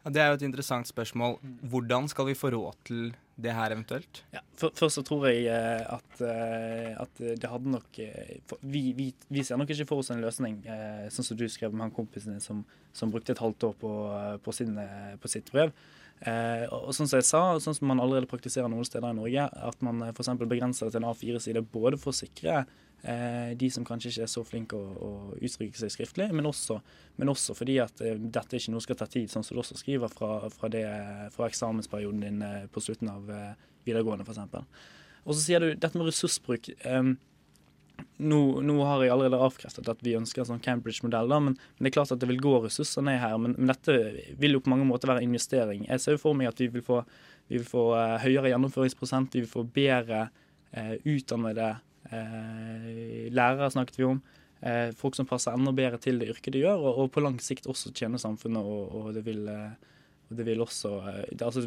Ja, 0.05 0.13
det 0.13 0.21
er 0.23 0.33
jo 0.33 0.39
et 0.39 0.47
interessant 0.47 0.89
spørsmål. 0.89 1.39
Hvordan 1.73 2.09
skal 2.13 2.29
vi 2.29 2.37
få 2.37 2.51
råd 2.53 2.77
til 2.85 3.15
det 3.41 3.55
her 3.57 3.73
eventuelt? 3.73 4.21
Ja, 4.35 4.43
for, 4.55 4.75
Først 4.77 5.01
så 5.01 5.03
tror 5.07 5.27
jeg 5.31 5.49
eh, 5.49 5.81
at, 5.81 6.21
eh, 6.21 6.93
at 7.01 7.23
det 7.41 7.51
hadde 7.51 7.73
nok 7.73 7.99
eh, 8.05 8.37
vi, 8.61 8.93
vi, 8.95 9.09
vi 9.33 9.43
ser 9.43 9.59
nok 9.59 9.73
ikke 9.73 9.89
for 9.89 10.05
oss 10.05 10.13
en 10.15 10.23
løsning, 10.23 10.61
sånn 11.11 11.27
som 11.27 11.41
du 11.41 11.49
skrev 11.51 11.73
med 11.73 11.89
han 11.89 11.97
kompisen 11.97 12.37
din 12.37 12.45
som, 12.45 12.63
som 12.93 13.11
brukte 13.11 13.35
et 13.35 13.43
halvt 13.43 13.71
år 13.71 13.77
på, 13.81 13.93
på, 14.45 14.55
sin, 14.55 14.77
på 15.21 15.33
sitt 15.33 15.51
brev. 15.51 15.73
Eh, 16.25 16.65
og 16.73 16.95
sånn 16.95 17.09
som 17.09 17.19
jeg 17.19 17.27
sa, 17.29 17.43
og 17.57 17.63
sånn 17.65 17.77
som 17.77 17.91
man 17.91 18.01
allerede 18.01 18.29
praktiserer 18.31 18.71
noen 18.71 18.87
steder 18.87 19.11
i 19.11 19.19
Norge, 19.19 19.45
at 19.45 19.83
man 19.85 20.05
f.eks. 20.13 20.31
begrenser 20.41 20.89
det 20.89 20.95
til 20.95 21.03
en 21.03 21.11
A4-side 21.11 21.65
både 21.75 21.99
for 22.01 22.15
å 22.15 22.17
sikre 22.17 22.63
de 23.05 23.69
som 23.69 23.85
kanskje 23.85 24.11
ikke 24.11 24.25
er 24.25 24.31
så 24.33 24.43
flinke 24.49 24.79
å, 24.79 24.85
å 25.05 25.11
uttrykke 25.37 25.77
seg 25.77 25.93
skriftlig, 25.93 26.31
men 26.33 26.49
også, 26.49 26.79
men 27.21 27.33
også 27.33 27.57
fordi 27.59 27.77
at 27.83 28.01
eh, 28.01 28.17
dette 28.17 28.57
ikke 28.57 28.73
noe 28.73 28.85
skal 28.85 28.97
ta 28.97 29.09
tid, 29.11 29.29
sånn 29.33 29.45
som 29.45 29.57
du 29.57 29.61
også 29.61 29.77
skriver 29.77 30.13
fra, 30.13 30.49
fra, 30.55 30.71
det, 30.73 30.87
fra 31.35 31.51
eksamensperioden 31.51 32.25
din 32.25 32.41
eh, 32.47 32.65
på 32.73 32.81
slutten 32.85 33.13
av 33.13 33.29
eh, 33.29 33.53
videregående 33.85 34.25
f.eks. 34.25 34.65
Og 35.25 35.37
så 35.37 35.41
sier 35.41 35.61
du 35.61 35.75
dette 35.75 36.01
med 36.01 36.09
ressursbruk. 36.09 36.71
Eh, 36.81 37.13
nå, 38.25 38.41
nå, 38.65 38.77
har 38.89 39.05
jeg 39.05 39.13
allerede 39.15 39.41
avkreftet 39.43 39.89
at 39.91 40.03
vi 40.07 40.17
ønsker 40.19 40.43
en 40.43 40.55
sånn 40.55 40.65
Cambridge-modell, 40.65 41.31
men, 41.35 41.55
men, 41.57 41.85
det 41.85 41.93
er 41.93 41.97
klart 41.99 42.15
at 42.15 42.23
det 42.23 42.29
vil 42.31 42.43
gå 42.43 42.57
ressurser 42.65 43.05
ned 43.07 43.21
her. 43.23 43.37
Men, 43.41 43.57
men, 43.59 43.71
dette 43.71 43.99
vil 44.41 44.57
jo 44.57 44.63
på 44.65 44.73
mange 44.73 44.87
måter 44.89 45.13
være 45.13 45.25
investering. 45.27 45.87
Jeg 45.91 46.03
ser 46.03 46.17
jo 46.17 46.25
for 46.25 46.39
meg 46.39 46.51
at 46.51 46.63
vi 46.63 46.71
vil 46.75 46.85
få, 46.87 47.03
vi 47.51 47.61
vil 47.61 47.69
få 47.69 47.91
uh, 47.95 48.17
høyere 48.23 48.53
gjennomføringsprosent, 48.53 49.35
vi 49.37 49.45
vil 49.45 49.51
få 49.51 49.67
bedre 49.77 50.29
uh, 50.31 50.95
utdannede 51.03 51.75
lærere, 53.35 53.71
snakket 53.73 53.99
vi 53.99 54.09
om. 54.09 54.23
folk 54.97 55.17
som 55.17 55.27
passer 55.29 55.53
enda 55.53 55.73
bedre 55.77 55.99
til 56.01 56.19
det 56.21 56.31
yrket 56.33 56.55
de 56.55 56.63
gjør, 56.63 56.79
og, 56.79 57.03
og 57.03 57.11
på 57.13 57.21
lang 57.21 57.41
sikt 57.43 57.67
også 57.69 57.93
tjene 57.93 58.19
samfunnet. 58.19 58.65
Og, 58.65 58.95
og 59.01 59.11
det, 59.17 59.25
vil, 59.27 59.43
og 59.49 60.39
det 60.39 60.47
vil 60.47 60.65
også 60.65 60.95
det, 61.31 61.43
altså, 61.43 61.67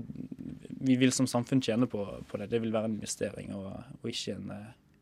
Vi 0.80 0.96
vil 0.98 1.14
som 1.14 1.28
samfunn 1.30 1.62
tjene 1.62 1.88
på, 1.88 2.06
på, 2.28 2.42
det. 2.42 2.50
Det 2.50 2.62
vil 2.64 2.74
være 2.74 2.90
en 2.90 2.98
investering 2.98 3.54
og, 3.54 3.70
og 4.02 4.10
ikke 4.10 4.38
en 4.40 4.52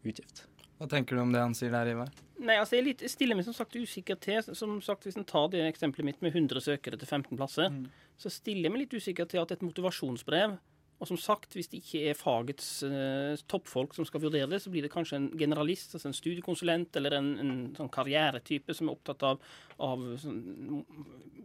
utgift. 0.03 0.45
Hva 0.75 0.87
tenker 0.91 1.15
du 1.15 1.23
om 1.23 1.31
det 1.31 1.39
han 1.39 1.55
sier 1.55 1.71
der, 1.71 1.93
Ivar? 1.93 2.11
Nei, 2.35 2.57
altså 2.59 2.75
Jeg, 2.75 2.85
litt, 2.89 3.03
stiller 3.07 3.37
meg 3.37 3.47
som 3.47 3.55
sagt 3.55 3.75
usikker 3.79 4.17
til. 4.19 4.41
Som 4.57 4.77
sagt, 4.83 5.07
Hvis 5.07 5.17
en 5.19 5.27
tar 5.27 5.47
det 5.53 5.63
eksempelet 5.69 6.09
mitt 6.09 6.23
med 6.25 6.35
100 6.35 6.63
søkere 6.65 6.99
til 6.99 7.07
15 7.07 7.37
plasser, 7.37 7.71
mm. 7.71 7.85
så 8.19 8.31
stiller 8.33 8.67
jeg 8.67 8.73
meg 8.73 8.83
litt 8.83 8.95
usikker 8.95 9.29
til 9.31 9.43
at 9.43 9.55
et 9.55 9.63
motivasjonsbrev 9.63 10.57
og 10.95 11.09
som 11.09 11.17
sagt, 11.19 11.57
hvis 11.57 11.67
det 11.71 11.81
ikke 11.81 12.01
er 12.09 12.17
fagets 12.17 12.69
uh, 12.87 13.35
toppfolk 13.51 13.95
som 13.97 14.07
skal 14.07 14.23
vurdere 14.23 14.47
det, 14.51 14.61
så 14.63 14.71
blir 14.71 14.85
det 14.85 14.93
kanskje 14.93 15.19
en 15.19 15.27
generalist, 15.37 15.97
altså 15.97 16.07
en 16.07 16.15
studiekonsulent 16.15 16.95
eller 16.95 17.17
en, 17.17 17.29
en 17.43 17.53
sånn 17.75 17.91
karrieretype 17.91 18.75
som 18.77 18.87
er 18.87 18.95
opptatt 18.95 19.25
av, 19.27 19.43
av 19.83 20.05
sånn, 20.21 20.85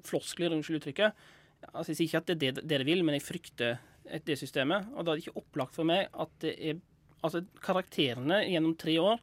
floskler, 0.07 0.54
unnskyld 0.54 0.78
uttrykket. 0.78 1.26
Altså, 1.73 1.90
jeg 1.90 1.99
sier 1.99 2.07
ikke 2.07 2.23
at 2.23 2.30
det 2.30 2.37
er 2.37 2.61
det 2.61 2.69
dere 2.71 2.87
vil, 2.88 3.02
men 3.04 3.19
jeg 3.19 3.26
frykter 3.26 3.80
det 4.26 4.38
systemet. 4.38 4.87
Og 4.95 5.04
da 5.04 5.12
er 5.12 5.19
det 5.19 5.26
ikke 5.26 5.42
opplagt 5.42 5.76
for 5.76 5.88
meg 5.88 6.07
at 6.14 6.33
det 6.45 6.54
er 6.57 6.78
altså 7.21 7.42
karakterene 7.61 8.45
gjennom 8.49 8.78
tre 8.80 8.97
år 9.02 9.21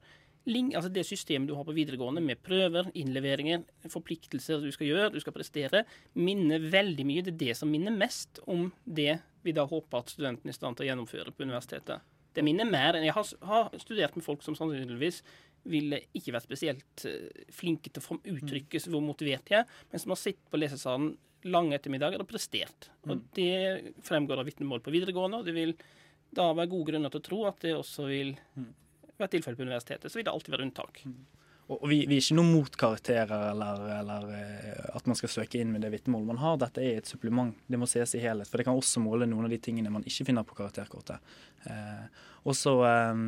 altså 0.48 0.90
Det 0.94 1.04
systemet 1.06 1.50
du 1.50 1.56
har 1.56 1.66
på 1.68 1.76
videregående 1.76 2.22
med 2.24 2.40
prøver, 2.44 2.90
innleveringer, 2.96 3.66
forpliktelser 3.92 4.62
du 4.64 4.72
skal 4.72 4.88
gjøre, 4.88 5.14
du 5.14 5.20
skal 5.20 5.36
prestere, 5.36 5.84
minner 6.16 6.60
veldig 6.60 7.06
mye. 7.06 7.24
Det 7.26 7.34
er 7.34 7.42
det 7.42 7.58
som 7.60 7.72
minner 7.72 7.92
mest 7.92 8.40
om 8.48 8.72
det 8.84 9.20
vi 9.44 9.56
da 9.56 9.68
håper 9.68 10.00
at 10.00 10.14
studentene 10.14 10.52
er 10.52 10.56
i 10.56 10.60
stand 10.60 10.78
til 10.78 10.88
å 10.88 10.90
gjennomføre 10.92 11.34
på 11.36 11.44
universitetet. 11.44 12.02
Det 12.34 12.46
minner 12.46 12.70
mer 12.70 12.96
enn 12.96 13.06
Jeg 13.08 13.16
har, 13.16 13.30
har 13.50 13.78
studert 13.82 14.16
med 14.16 14.26
folk 14.26 14.44
som 14.46 14.56
sannsynligvis 14.56 15.24
ville 15.68 16.00
ikke 16.16 16.36
vært 16.36 16.48
spesielt 16.48 17.06
uh, 17.10 17.46
flinke 17.52 17.92
til 17.92 18.04
å 18.04 18.20
uttrykke 18.38 18.82
hvor 18.88 19.04
motivert 19.04 19.48
de 19.50 19.60
er, 19.60 19.72
men 19.92 20.04
som 20.04 20.14
har 20.14 20.22
sittet 20.22 20.52
på 20.52 20.60
lesesalen 20.60 21.16
lange 21.48 21.76
ettermiddager 21.78 22.22
og 22.22 22.30
prestert. 22.30 22.90
Og 23.06 23.18
mm. 23.18 23.24
Det 23.36 23.54
fremgår 24.06 24.42
av 24.42 24.48
vitnemål 24.48 24.84
på 24.86 24.94
videregående, 24.94 25.42
og 25.42 25.48
det 25.48 25.56
vil 25.56 25.74
da 26.38 26.50
være 26.54 26.72
gode 26.72 26.92
grunner 26.92 27.14
til 27.14 27.22
å 27.22 27.28
tro 27.28 27.42
at 27.50 27.62
det 27.64 27.74
også 27.78 28.08
vil 28.10 28.34
være 29.22 29.34
tilfellet 29.36 29.60
på 29.60 29.68
universitetet. 29.68 30.12
Så 30.12 30.20
vil 30.20 30.28
det 30.28 30.34
alltid 30.34 30.56
være 30.56 30.66
unntak. 30.68 31.04
Mm. 31.06 31.20
Og 31.68 31.84
vi, 31.92 32.06
vi, 32.08 32.16
er 32.16 32.24
ikke 32.24 32.38
noe 32.38 32.48
mot 32.48 32.78
karakterer 32.80 33.50
eller, 33.50 33.82
eller, 33.98 34.30
eh, 34.38 34.84
at 34.96 35.08
man 35.10 35.18
skal 35.20 35.34
søke 35.34 35.60
inn 35.60 35.74
med 35.74 35.84
det 35.84 35.92
vitnemålet 35.92 36.30
man 36.30 36.40
har. 36.40 36.60
Dette 36.62 36.84
er 36.84 37.02
et 37.02 37.10
supplement. 37.10 37.52
Det 37.68 37.80
må 37.80 37.90
ses 37.92 38.16
i 38.16 38.24
helhet. 38.24 38.48
For 38.48 38.62
det 38.62 38.68
kan 38.70 38.80
også 38.80 39.04
måle 39.04 39.28
noen 39.28 39.50
av 39.50 39.52
de 39.52 39.60
tingene 39.60 39.92
man 39.92 40.06
ikke 40.08 40.30
finner 40.30 40.48
på 40.48 40.56
karakterkortet. 40.56 41.36
Eh, 41.68 42.06
også 42.48 42.78
eh, 42.88 43.24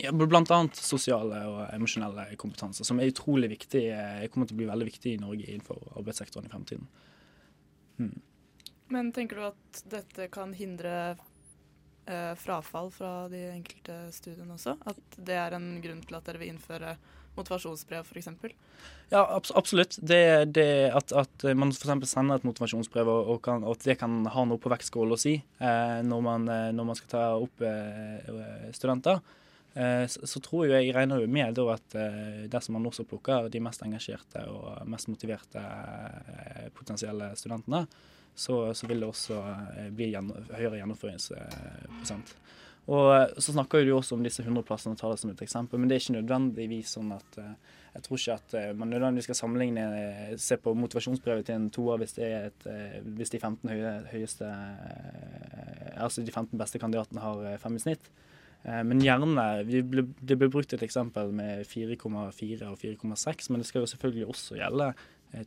ja, 0.00 0.14
blant 0.16 0.54
annet 0.54 0.80
sosiale 0.80 1.42
og 1.50 1.60
emosjonelle 1.74 2.30
kompetanser, 2.40 2.88
som 2.88 3.00
er 3.00 3.12
utrolig 3.12 3.52
viktig. 3.52 3.84
Jeg 3.90 4.32
kommer 4.32 4.48
til 4.48 4.56
å 4.56 4.62
bli 4.62 4.70
veldig 4.72 4.88
viktig 4.88 5.12
i 5.12 5.20
Norge 5.20 5.48
innenfor 5.50 5.98
arbeidssektoren 6.00 6.48
i 6.48 6.54
fremtiden. 6.54 6.88
Hmm. 7.98 8.14
Men 8.92 9.12
tenker 9.12 9.36
du 9.36 9.44
at 9.50 9.84
dette 9.92 10.30
kan 10.32 10.56
hindre 10.56 11.18
eh, 12.06 12.32
frafall 12.38 12.90
fra 12.94 13.12
de 13.32 13.46
enkelte 13.52 13.98
studiene 14.14 14.56
også? 14.56 14.76
At 14.88 15.18
det 15.18 15.38
er 15.38 15.56
en 15.58 15.74
grunn 15.84 16.02
til 16.06 16.18
at 16.18 16.28
dere 16.28 16.42
vil 16.42 16.54
innføre 16.54 16.96
motivasjonsbrev 17.36 18.04
f.eks.? 18.04 18.28
Ja, 19.12 19.40
absolutt. 19.54 19.98
Det, 20.00 20.44
det 20.56 20.90
at, 20.96 21.12
at, 21.12 21.44
man 21.56 21.72
f.eks. 21.72 22.08
sender 22.08 22.40
et 22.40 22.46
motivasjonsbrev, 22.48 23.08
og, 23.08 23.38
kan, 23.44 23.64
og, 23.64 23.76
at 23.76 23.86
det 23.88 23.98
kan 24.00 24.22
ha 24.32 24.44
noe 24.48 24.60
på 24.60 24.72
vektskål 24.72 25.16
å 25.16 25.20
si 25.20 25.36
eh, 25.38 25.98
når, 26.06 26.24
man, 26.24 26.48
eh, 26.48 26.70
når, 26.72 26.90
man, 26.90 26.98
skal 26.98 27.12
ta 27.12 27.24
opp 27.36 27.64
eh, 27.66 28.70
studenter. 28.76 29.20
Eh, 29.74 30.04
så, 30.08 30.40
tror 30.44 30.66
jeg, 30.68 30.88
jeg 30.88 30.96
regner 30.96 31.22
jo 31.22 31.28
med 31.32 31.56
da, 31.56 31.68
at 31.76 31.96
eh, 31.96 32.42
dersom 32.52 32.76
man 32.78 32.88
også 32.88 33.06
plukker 33.08 33.48
de 33.52 33.60
mest 33.64 33.84
engasjerte 33.84 34.46
og 34.52 34.88
mest 34.88 35.08
motiverte 35.12 35.62
potensielle 36.76 37.32
studentene, 37.40 37.86
så, 38.34 38.74
så, 38.74 38.86
vil 38.86 39.02
det 39.02 39.08
også 39.08 39.38
eh, 39.76 39.90
bli 39.94 40.12
gjennom, 40.12 40.46
høyere 40.52 40.80
gjennomføringsprosent. 40.80 42.34
Og 42.92 43.10
eh, 43.14 43.34
Så 43.38 43.54
snakker 43.54 43.84
du 43.84 43.92
også 43.96 44.16
om 44.16 44.24
disse 44.24 44.44
100 44.44 44.64
plassene, 44.66 44.96
tar 44.98 45.12
det 45.12 45.20
som 45.20 45.32
et 45.32 45.44
eksempel, 45.44 45.80
men 45.80 45.90
det 45.90 45.96
er 45.96 46.04
ikke 46.04 46.18
nødvendigvis 46.18 46.94
sånn 46.96 47.12
at 47.14 47.38
eh, 47.42 47.54
jeg 47.92 48.06
tror 48.06 48.20
ikke 48.20 48.34
at 48.38 48.76
man 48.80 48.88
nødvendigvis 48.88 49.26
skal 49.28 49.36
sammenligne 49.36 49.82
se 50.40 50.56
på 50.56 50.72
motivasjonsbrevet 50.80 51.44
til 51.44 51.58
en 51.58 51.66
toer 51.68 51.98
hvis 52.00 52.14
hvis 52.16 53.32
de 53.34 53.40
15 53.42 53.68
høye, 53.68 53.90
høyeste 54.14 54.48
Altså 56.00 56.24
de 56.24 56.32
15 56.32 56.56
beste 56.56 56.80
kandidatene 56.80 57.20
har 57.20 57.58
fem 57.60 57.76
i 57.76 57.82
snitt. 57.82 58.08
Men 58.64 59.04
gjerne 59.04 59.44
Det 59.68 60.38
ble 60.40 60.48
brukt 60.48 60.72
et 60.72 60.86
eksempel 60.88 61.36
med 61.36 61.68
4,4 61.68 62.70
og 62.70 62.80
4,6, 62.80 63.50
men 63.52 63.60
det 63.60 63.68
skal 63.68 63.84
jo 63.84 63.92
selvfølgelig 63.92 64.30
også 64.32 64.56
gjelde 64.56 64.88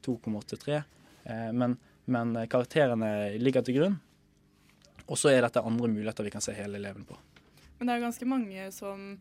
2,83. 0.05 0.83
Men 1.57 1.79
men 2.05 2.35
eh, 2.35 2.49
karakterene 2.51 3.37
ligger 3.41 3.65
til 3.65 3.79
grunn. 3.79 3.95
Og 5.05 5.19
så 5.21 5.31
er 5.31 5.45
dette 5.45 5.61
andre 5.61 5.89
muligheter 5.91 6.25
vi 6.25 6.33
kan 6.33 6.43
se 6.43 6.55
hele 6.57 6.79
eleven 6.79 7.05
på. 7.05 7.17
Men 7.77 7.89
det 7.89 7.95
er 7.95 8.05
ganske 8.07 8.27
mange 8.29 8.69
som 8.73 9.15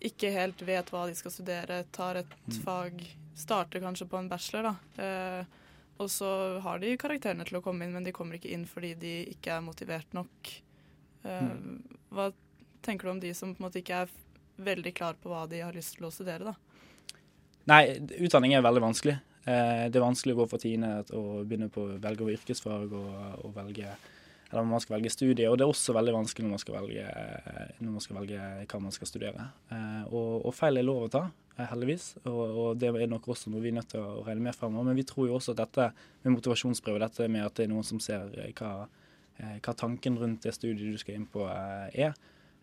ikke 0.00 0.32
helt 0.32 0.62
vet 0.64 0.90
hva 0.92 1.04
de 1.08 1.14
skal 1.18 1.34
studere, 1.34 1.82
tar 1.92 2.22
et 2.22 2.34
mm. 2.48 2.58
fag, 2.64 3.02
starter 3.36 3.82
kanskje 3.84 4.08
på 4.08 4.18
en 4.18 4.30
bachelor, 4.30 4.70
da. 4.70 5.04
Eh, 5.04 5.62
og 5.96 6.10
så 6.12 6.28
har 6.64 6.80
de 6.80 6.96
karakterene 7.00 7.44
til 7.48 7.58
å 7.58 7.64
komme 7.64 7.86
inn, 7.86 7.94
men 7.96 8.04
de 8.04 8.12
kommer 8.16 8.36
ikke 8.36 8.52
inn 8.52 8.66
fordi 8.68 8.92
de 9.00 9.14
ikke 9.32 9.54
er 9.54 9.64
motivert 9.64 10.16
nok. 10.16 10.52
Eh, 11.24 11.48
mm. 11.48 11.98
Hva 12.16 12.30
tenker 12.84 13.08
du 13.08 13.14
om 13.14 13.22
de 13.22 13.32
som 13.36 13.54
på 13.54 13.62
en 13.62 13.68
måte 13.68 13.80
ikke 13.80 14.04
er 14.04 14.16
veldig 14.56 14.92
klar 14.96 15.16
på 15.20 15.30
hva 15.32 15.44
de 15.48 15.62
har 15.64 15.76
lyst 15.76 15.96
til 15.96 16.08
å 16.08 16.12
studere, 16.12 16.52
da? 16.52 16.56
Nei, 17.66 17.82
utdanning 18.22 18.54
er 18.54 18.64
veldig 18.64 18.84
vanskelig. 18.84 19.16
Eh, 19.46 19.86
det 19.90 19.98
er 19.98 20.04
vanskelig 20.04 20.34
å 20.34 20.42
gå 20.42 20.48
fra 20.50 20.60
tiende 20.60 20.92
og 21.14 21.46
begynne 21.46 21.70
på 21.72 21.84
å 21.84 21.96
velge 22.02 22.28
yrkesfag 22.34 22.94
og, 22.98 23.16
og 23.46 23.56
velge 23.56 23.88
eller 24.46 24.62
når 24.62 24.70
man 24.70 24.82
skal 24.84 24.94
velge 24.94 25.10
studie, 25.10 25.48
og 25.50 25.56
det 25.58 25.64
er 25.64 25.72
også 25.72 25.90
veldig 25.96 26.12
vanskelig 26.14 26.44
når 26.44 26.52
man 26.52 26.60
skal 26.62 26.76
velge, 26.76 27.06
når 27.80 27.94
man 27.96 28.02
skal 28.04 28.16
velge 28.20 28.44
hva 28.70 28.78
man 28.84 28.94
skal 28.94 29.08
studere. 29.10 29.46
Eh, 29.74 30.04
og, 30.06 30.28
og, 30.46 30.52
feil 30.54 30.78
er 30.78 30.86
lov 30.86 31.00
å 31.02 31.08
ta, 31.10 31.24
eh, 31.56 31.66
heldigvis, 31.66 32.04
og, 32.22 32.42
og, 32.44 32.68
det 32.78 32.92
er 32.92 33.10
nok 33.10 33.26
også 33.34 33.50
noe 33.50 33.64
vi 33.64 33.72
er 33.72 33.74
nødt 33.80 33.90
til 33.90 34.04
å 34.06 34.22
regne 34.22 34.46
mer 34.46 34.54
fremover. 34.54 34.86
Men 34.86 35.00
vi 35.00 35.06
tror 35.10 35.26
jo 35.26 35.34
også 35.40 35.56
at 35.56 35.64
dette 35.64 35.88
med 36.22 36.36
motivasjonsbrev, 36.36 37.00
dette 37.02 37.26
med 37.26 37.42
at 37.42 37.58
det 37.58 37.66
er 37.66 37.74
noen 37.74 37.90
som 37.90 37.98
ser 37.98 38.30
hva, 38.60 38.70
hva 39.66 39.76
tanken 39.82 40.20
rundt 40.22 40.46
det 40.46 40.54
studiet 40.54 40.94
du 40.94 41.02
skal 41.02 41.18
inn 41.18 41.26
på 41.26 41.42
er, 41.50 42.14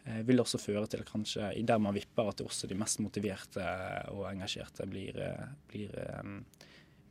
Eh, 0.04 0.20
vil 0.28 0.42
også 0.44 0.60
føre 0.60 0.84
til 0.92 1.06
kanskje 1.08 1.54
der 1.64 1.80
man 1.80 1.96
vipper, 1.96 2.28
at 2.34 2.44
også 2.44 2.68
de 2.68 2.76
mest 2.76 3.00
motiverte 3.00 3.64
og 4.12 4.26
engasjerte 4.28 4.88
blir, 4.90 5.16
eh, 5.16 5.46
blir, 5.72 5.96
eh, 5.96 6.24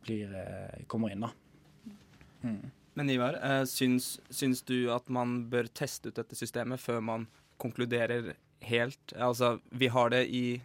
blir 0.05 0.33
kommer 0.91 1.13
inn. 1.13 1.25
da. 1.25 1.31
Mm. 2.43 2.71
Men 2.93 3.09
Ivar, 3.09 3.37
syns, 3.65 4.19
syns, 4.29 4.61
du 4.61 4.91
at 4.93 5.07
man 5.09 5.47
bør 5.49 5.65
teste 5.73 6.11
ut 6.11 6.19
dette 6.19 6.37
systemet 6.37 6.81
før 6.81 6.99
man 7.01 7.25
konkluderer 7.61 8.35
helt? 8.67 9.15
Altså, 9.17 9.57
vi 9.69 9.89
har 9.89 10.11
det 10.13 10.27
i, 10.27 10.61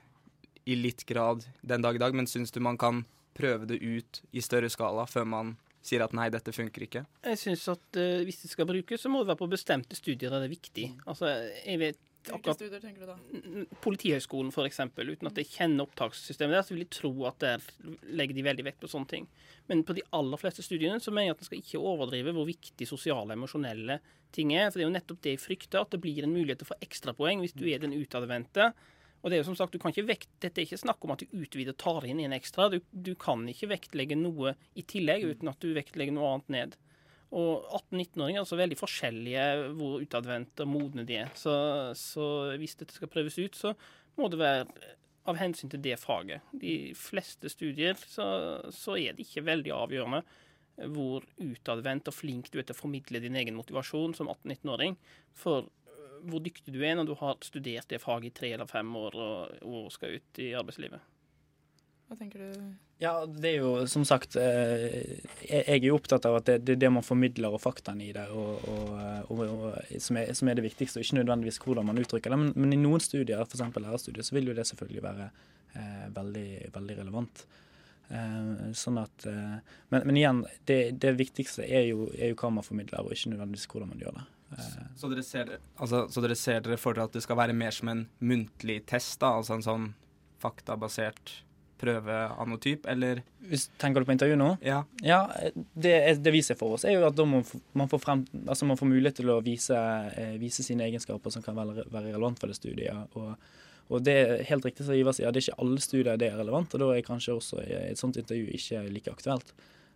i 0.68 0.76
litt 0.76 1.07
grad 1.09 1.47
den 1.62 1.85
dag 1.85 1.97
i 1.97 2.02
dag, 2.02 2.14
men 2.14 2.28
syns 2.28 2.52
du 2.52 2.61
man 2.61 2.76
kan 2.78 3.04
prøve 3.38 3.68
det 3.71 3.78
ut 3.80 4.23
i 4.35 4.42
større 4.45 4.68
skala 4.73 5.07
før 5.09 5.25
man 5.30 5.54
sier 5.85 6.02
at 6.04 6.14
nei, 6.16 6.26
dette 6.35 6.52
funker 6.52 6.85
ikke? 6.85 7.04
Jeg 7.25 7.40
syns 7.40 7.64
at 7.71 8.00
uh, 8.00 8.21
hvis 8.26 8.42
det 8.42 8.50
skal 8.52 8.68
brukes, 8.68 9.00
så 9.00 9.11
må 9.12 9.23
det 9.23 9.30
være 9.30 9.40
på 9.40 9.50
bestemte 9.54 9.97
studier 9.97 10.33
der 10.33 10.42
det 10.42 10.50
er 10.50 10.57
viktig. 10.57 10.88
Altså, 11.07 11.30
jeg 11.62 11.80
vet 11.80 11.99
vet 11.99 12.08
Hvilke 12.28 12.54
studier 12.56 12.82
tenker 12.82 13.04
du 13.04 13.11
da? 13.11 13.64
Politihøgskolen, 13.85 14.52
eksempel, 14.64 15.12
uten 15.14 15.30
at 15.30 15.40
jeg 15.40 15.50
kjenner 15.52 15.87
opptakssystemet 15.87 16.58
der, 16.58 16.66
så 16.66 16.75
vil 16.75 16.85
jeg 16.85 16.92
tro 16.99 17.12
at 17.28 17.40
der 17.42 17.64
legger 18.18 18.37
de 18.37 18.44
veldig 18.47 18.66
vekt 18.68 18.82
på 18.82 18.90
sånne 18.92 19.12
ting. 19.12 19.26
Men 19.70 19.85
på 19.87 19.97
de 19.97 20.04
aller 20.16 20.40
fleste 20.40 20.64
studiene 20.64 21.00
så 21.00 21.14
mener 21.14 21.30
jeg 21.30 21.38
at 21.38 21.42
en 21.44 21.50
skal 21.50 21.62
ikke 21.62 21.82
overdrive 21.92 22.37
hvor 22.37 22.49
viktig 22.49 22.88
sosiale 22.88 23.32
og 23.32 23.38
emosjonelle 23.38 23.99
ting 24.37 24.54
er. 24.56 24.68
For 24.68 24.78
det 24.78 24.87
er 24.87 24.90
jo 24.90 24.97
nettopp 24.99 25.25
det 25.25 25.35
jeg 25.35 25.44
frykter, 25.44 25.82
at 25.82 25.92
det 25.94 26.02
blir 26.04 26.25
en 26.25 26.35
mulighet 26.35 26.62
til 26.62 26.68
å 26.68 26.73
få 26.75 26.80
ekstrapoeng 26.85 27.44
hvis 27.44 27.56
du 27.56 27.66
er 27.70 27.82
den 27.82 27.97
utadvendte. 27.97 28.73
Og 29.18 29.30
det 29.30 29.38
er 29.38 29.42
jo 29.42 29.49
som 29.49 29.56
sagt, 29.58 29.75
du 29.75 29.82
kan 29.82 29.90
ikke 29.90 30.06
vekt, 30.08 30.28
Dette 30.42 30.61
er 30.61 30.68
ikke 30.68 30.78
snakk 30.78 31.02
om 31.04 31.12
at 31.14 31.25
du 31.25 31.40
utvider 31.40 31.75
og 31.75 31.80
tar 31.82 32.06
inn 32.06 32.20
en 32.23 32.37
ekstra. 32.37 32.68
Du, 32.70 32.78
du 32.92 33.14
kan 33.18 33.42
ikke 33.50 33.73
vektlegge 33.73 34.18
noe 34.18 34.54
i 34.78 34.85
tillegg 34.87 35.26
uten 35.26 35.50
at 35.50 35.58
du 35.64 35.73
vektlegger 35.75 36.14
noe 36.14 36.37
annet 36.37 36.54
ned. 36.54 36.76
Og 37.37 37.66
18-19-åringer 37.92 38.38
er 38.38 38.44
altså 38.44 38.56
veldig 38.56 38.78
forskjellige 38.80 39.47
hvor 39.76 40.04
utadvendte 40.04 40.64
og 40.64 40.70
modne 40.73 41.04
de 41.08 41.18
er. 41.20 41.32
Så, 41.37 41.52
så 41.99 42.28
hvis 42.61 42.78
dette 42.80 42.97
skal 42.97 43.11
prøves 43.12 43.37
ut, 43.37 43.58
så 43.58 43.75
må 44.18 44.30
det 44.32 44.40
være 44.40 44.94
av 45.28 45.37
hensyn 45.37 45.68
til 45.73 45.82
det 45.85 45.99
faget. 46.00 46.44
De 46.56 46.94
fleste 46.97 47.50
studier 47.52 47.99
så, 48.00 48.26
så 48.73 48.97
er 48.97 49.16
det 49.16 49.26
ikke 49.26 49.44
veldig 49.49 49.75
avgjørende 49.76 50.23
hvor 50.94 51.25
utadvendt 51.42 52.08
og 52.08 52.14
flink 52.14 52.52
du 52.52 52.61
er 52.61 52.66
til 52.66 52.76
å 52.76 52.78
formidle 52.78 53.20
din 53.23 53.37
egen 53.37 53.56
motivasjon 53.58 54.14
som 54.16 54.30
18-19-åring. 54.30 54.94
For 55.37 55.66
øh, 55.66 56.18
hvor 56.30 56.42
dyktig 56.44 56.75
du 56.75 56.80
er 56.87 56.97
når 56.97 57.11
du 57.11 57.14
har 57.18 57.38
studert 57.44 57.90
det 57.90 58.00
faget 58.02 58.30
i 58.30 58.37
tre 58.40 58.52
eller 58.54 58.70
fem 58.70 58.94
år 58.97 59.18
og, 59.18 59.64
og 59.66 59.88
skal 59.94 60.18
ut 60.20 60.42
i 60.44 60.52
arbeidslivet. 60.58 61.02
Hva 62.09 62.17
tenker 62.17 62.41
du? 62.41 62.69
Ja, 63.03 63.12
det 63.29 63.50
er 63.50 63.59
jo 63.61 63.73
som 63.87 64.03
sagt 64.09 64.35
eh, 64.41 65.21
Jeg 65.45 65.65
er 65.77 65.85
jo 65.85 65.99
opptatt 65.99 66.25
av 66.27 66.38
at 66.38 66.47
det, 66.49 66.57
det 66.65 66.75
er 66.79 66.81
det 66.87 66.91
man 66.97 67.05
formidler 67.05 67.53
og 67.53 67.61
faktaene 67.61 68.07
i 68.07 68.15
det 68.17 68.25
og, 68.33 68.65
og, 68.65 68.95
og, 69.35 69.43
og, 69.45 69.93
som, 70.00 70.17
er, 70.19 70.33
som 70.35 70.49
er 70.49 70.57
det 70.59 70.65
viktigste, 70.65 70.99
og 70.99 71.05
ikke 71.05 71.19
nødvendigvis 71.21 71.61
hvordan 71.62 71.87
man 71.91 72.00
uttrykker 72.00 72.33
det. 72.33 72.38
Men, 72.41 72.50
men 72.57 72.73
i 72.75 72.81
noen 72.81 73.05
studier, 73.05 73.45
f.eks. 73.45 73.62
lærerstudier, 73.77 74.25
så 74.27 74.35
vil 74.38 74.49
jo 74.50 74.57
det 74.57 74.65
selvfølgelig 74.71 75.05
være 75.05 75.29
eh, 75.29 76.07
veldig, 76.17 76.49
veldig 76.75 76.97
relevant. 77.03 77.45
Eh, 78.09 78.73
sånn 78.73 78.99
at 79.05 79.29
eh, 79.29 79.59
men, 79.93 80.09
men 80.09 80.17
igjen, 80.19 80.43
det, 80.71 80.81
det 81.05 81.12
viktigste 81.21 81.69
er 81.69 81.91
jo, 81.91 82.09
er 82.17 82.33
jo 82.33 82.41
hva 82.41 82.50
man 82.57 82.65
formidler, 82.67 83.05
og 83.05 83.12
ikke 83.12 83.35
nødvendigvis 83.35 83.69
hvordan 83.69 83.93
man 83.93 84.00
gjør 84.03 84.17
det. 84.17 84.25
Eh, 84.57 84.79
Så 84.97 85.12
dere, 85.12 85.27
ser, 85.29 85.53
altså, 85.77 86.07
så 86.09 86.25
dere 86.25 86.38
ser 86.41 86.65
dere 86.65 86.81
for 86.81 86.97
dere 86.97 87.12
at 87.12 87.21
det 87.21 87.23
skal 87.29 87.37
være 87.45 87.57
mer 87.57 87.77
som 87.77 87.93
en 87.93 88.07
muntlig 88.25 88.81
test, 88.88 89.21
da? 89.21 89.37
Altså 89.43 89.59
en 89.61 89.67
sånn 89.69 89.91
faktabasert 90.43 91.43
prøve 91.78 92.16
type, 92.61 92.88
eller 92.90 93.23
hvis, 93.49 93.68
tenker 93.80 94.02
du 94.02 94.08
på 94.08 94.14
intervju 94.16 94.37
nå? 94.37 94.49
Ja. 94.66 94.80
Ja, 95.04 95.20
det, 95.75 95.94
det 96.23 96.32
viser 96.35 96.58
for 96.58 96.75
oss, 96.76 96.85
er 96.85 96.97
jo 96.99 97.06
at 97.08 97.16
da 97.16 97.25
må 97.28 97.40
man 97.78 97.88
får, 97.88 98.02
frem, 98.02 98.26
altså 98.47 98.66
man 98.68 98.76
får 98.80 98.90
mulighet 98.90 99.20
til 99.23 99.30
å 99.32 99.38
vise, 99.47 99.78
eh, 100.18 100.35
vise 100.42 100.66
sine 100.66 100.85
egenskaper 100.88 101.32
som 101.35 101.42
kan 101.47 101.56
være, 101.56 101.87
være 101.88 102.11
relevant 102.12 102.38
for 102.42 102.50
det 102.50 102.58
studiet. 102.58 103.16
Og, 103.16 103.35
og 103.88 104.04
det 104.04 104.14
er 104.20 104.44
helt 104.50 104.66
riktig 104.68 104.85
som 104.85 104.99
Ivar 104.99 105.16
sier, 105.16 105.32
det 105.32 105.40
er 105.40 105.49
ikke 105.49 105.62
alle 105.64 105.80
studier 105.80 106.20
det 106.20 106.28
er 106.32 106.38
relevant, 106.42 106.75
og 106.76 106.82
da 106.85 106.92
er 106.97 107.06
kanskje 107.06 107.38
også 107.38 107.62
et 107.64 107.99
sånt 108.00 108.18
intervju 108.20 108.50
ikke 108.58 108.85
like 108.92 109.14
aktuelt. 109.14 109.54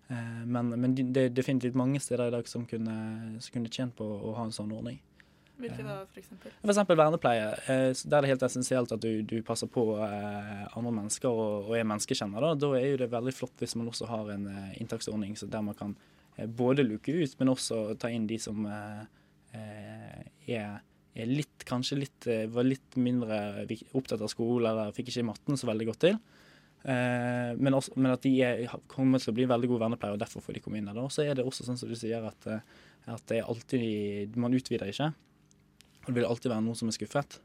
Eh, 0.08 0.42
Men, 0.46 0.72
men 0.80 0.94
det 0.96 1.26
er 1.26 1.34
definitivt 1.34 1.76
mange 1.78 2.00
steder 2.00 2.28
i 2.30 2.36
dag 2.38 2.48
som 2.48 2.64
kunne, 2.66 2.96
som 3.40 3.52
kunne 3.58 3.70
tjent 3.72 3.94
på 3.98 4.04
å 4.06 4.32
ha 4.38 4.44
en 4.48 4.54
sånn 4.54 4.72
ordning. 4.72 4.98
Hvilke 5.62 5.85
da? 5.87 5.97
For 6.11 6.73
eksempel 6.73 6.99
vernepleie, 6.99 7.50
eh, 7.71 7.90
der 7.95 8.16
er 8.19 8.25
det 8.25 8.33
helt 8.33 8.45
essensielt 8.47 8.95
at 8.95 9.02
du, 9.02 9.23
du 9.26 9.37
passer 9.47 9.71
på 9.71 9.85
eh, 10.02 10.62
andre 10.78 10.95
mennesker 10.99 11.31
og, 11.31 11.69
og 11.71 11.76
er 11.78 11.87
menneskekjenner. 11.88 12.42
Da. 12.42 12.54
da 12.59 12.71
er 12.81 13.02
det 13.04 13.11
veldig 13.12 13.35
flott 13.37 13.62
hvis 13.62 13.76
man 13.78 13.90
også 13.92 14.09
har 14.11 14.33
en 14.35 14.49
eh, 14.50 14.73
inntaksordning 14.83 15.37
der 15.42 15.66
man 15.66 15.78
kan 15.78 15.97
både 16.57 16.85
luke 16.87 17.12
ut, 17.12 17.35
men 17.38 17.52
også 17.52 17.92
ta 18.00 18.09
inn 18.09 18.25
de 18.26 18.38
som 18.40 18.64
er, 18.64 19.02
er 19.52 21.26
litt, 21.28 21.66
kanskje 21.69 21.99
litt, 21.99 22.28
var 22.49 22.64
litt 22.64 22.97
mindre 22.97 23.66
opptatt 23.92 24.25
av 24.25 24.31
skole 24.33 24.71
eller 24.71 24.95
fikk 24.97 25.11
ikke 25.12 25.26
matten 25.28 25.61
så 25.61 25.69
veldig 25.69 25.90
godt 25.90 26.00
til. 26.07 26.16
Men, 26.88 27.76
også, 27.76 27.92
men 28.00 28.14
at 28.14 28.25
de 28.25 28.33
er, 28.49 28.64
kommer 28.88 29.21
til 29.21 29.35
å 29.35 29.37
bli 29.37 29.45
veldig 29.52 29.71
gode 29.75 29.85
vernepleiere, 29.85 30.16
og 30.16 30.25
derfor 30.25 30.47
får 30.47 30.57
de 30.57 30.64
komme 30.64 30.81
inn 30.81 30.88
der. 30.88 31.02
Og 31.04 31.12
så 31.12 31.26
er 31.26 31.37
det 31.37 31.45
også 31.45 31.69
sånn 31.69 31.76
som 31.78 31.92
du 31.92 32.00
sier, 32.00 32.25
at, 32.25 32.49
at 33.12 33.37
alltid 33.45 34.40
Man 34.40 34.57
utvider 34.57 34.88
ikke. 34.88 35.12
Og 36.02 36.11
det 36.11 36.18
vil 36.18 36.28
alltid 36.28 36.50
være 36.50 36.64
noen 36.64 36.78
som 36.78 36.90
er 36.90 36.97
skuffet. 36.97 37.38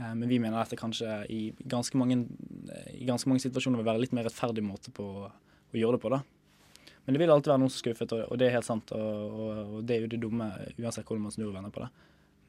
Eh, 0.00 0.14
Men 0.14 0.28
vi 0.28 0.40
mener 0.42 0.60
at 0.60 0.72
det 0.72 0.80
kanskje 0.80 1.20
i 1.30 1.40
ganske 1.62 1.96
mange, 1.98 2.24
i 2.94 3.06
ganske 3.06 3.30
mange 3.30 3.44
situasjoner 3.44 3.80
vil 3.80 3.90
være 3.90 4.04
litt 4.04 4.14
mer 4.16 4.26
rettferdig 4.28 4.64
måte 4.66 4.92
på 4.94 5.06
å, 5.26 5.30
gjøre 5.76 5.98
det 5.98 6.02
på. 6.02 6.10
da. 6.10 6.22
Men 7.04 7.14
det 7.14 7.20
vil 7.22 7.30
alltid 7.30 7.52
være 7.52 7.62
noen 7.62 7.70
som 7.70 7.78
er 7.78 7.84
skuffet, 7.84 8.12
og, 8.18 8.38
det 8.38 8.48
er 8.48 8.56
helt 8.56 8.66
sant. 8.66 8.90
Og, 8.92 9.36
og, 9.76 9.76
det 9.86 9.96
er 9.96 10.04
jo 10.04 10.10
det 10.10 10.22
dumme, 10.22 10.50
uansett 10.78 11.06
hvordan 11.06 11.28
man 11.28 11.34
snur 11.34 11.52
og 11.52 11.54
vender 11.58 11.74
på 11.74 11.84
det. 11.84 11.90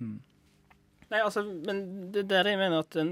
Mm. 0.01 0.17
Nei, 1.11 1.19
altså, 1.19 1.43
men 1.43 1.83
det 2.15 2.25
der 2.31 2.47
jeg 2.47 2.57
mener 2.57 2.81
at 2.81 2.95
den, 2.95 3.11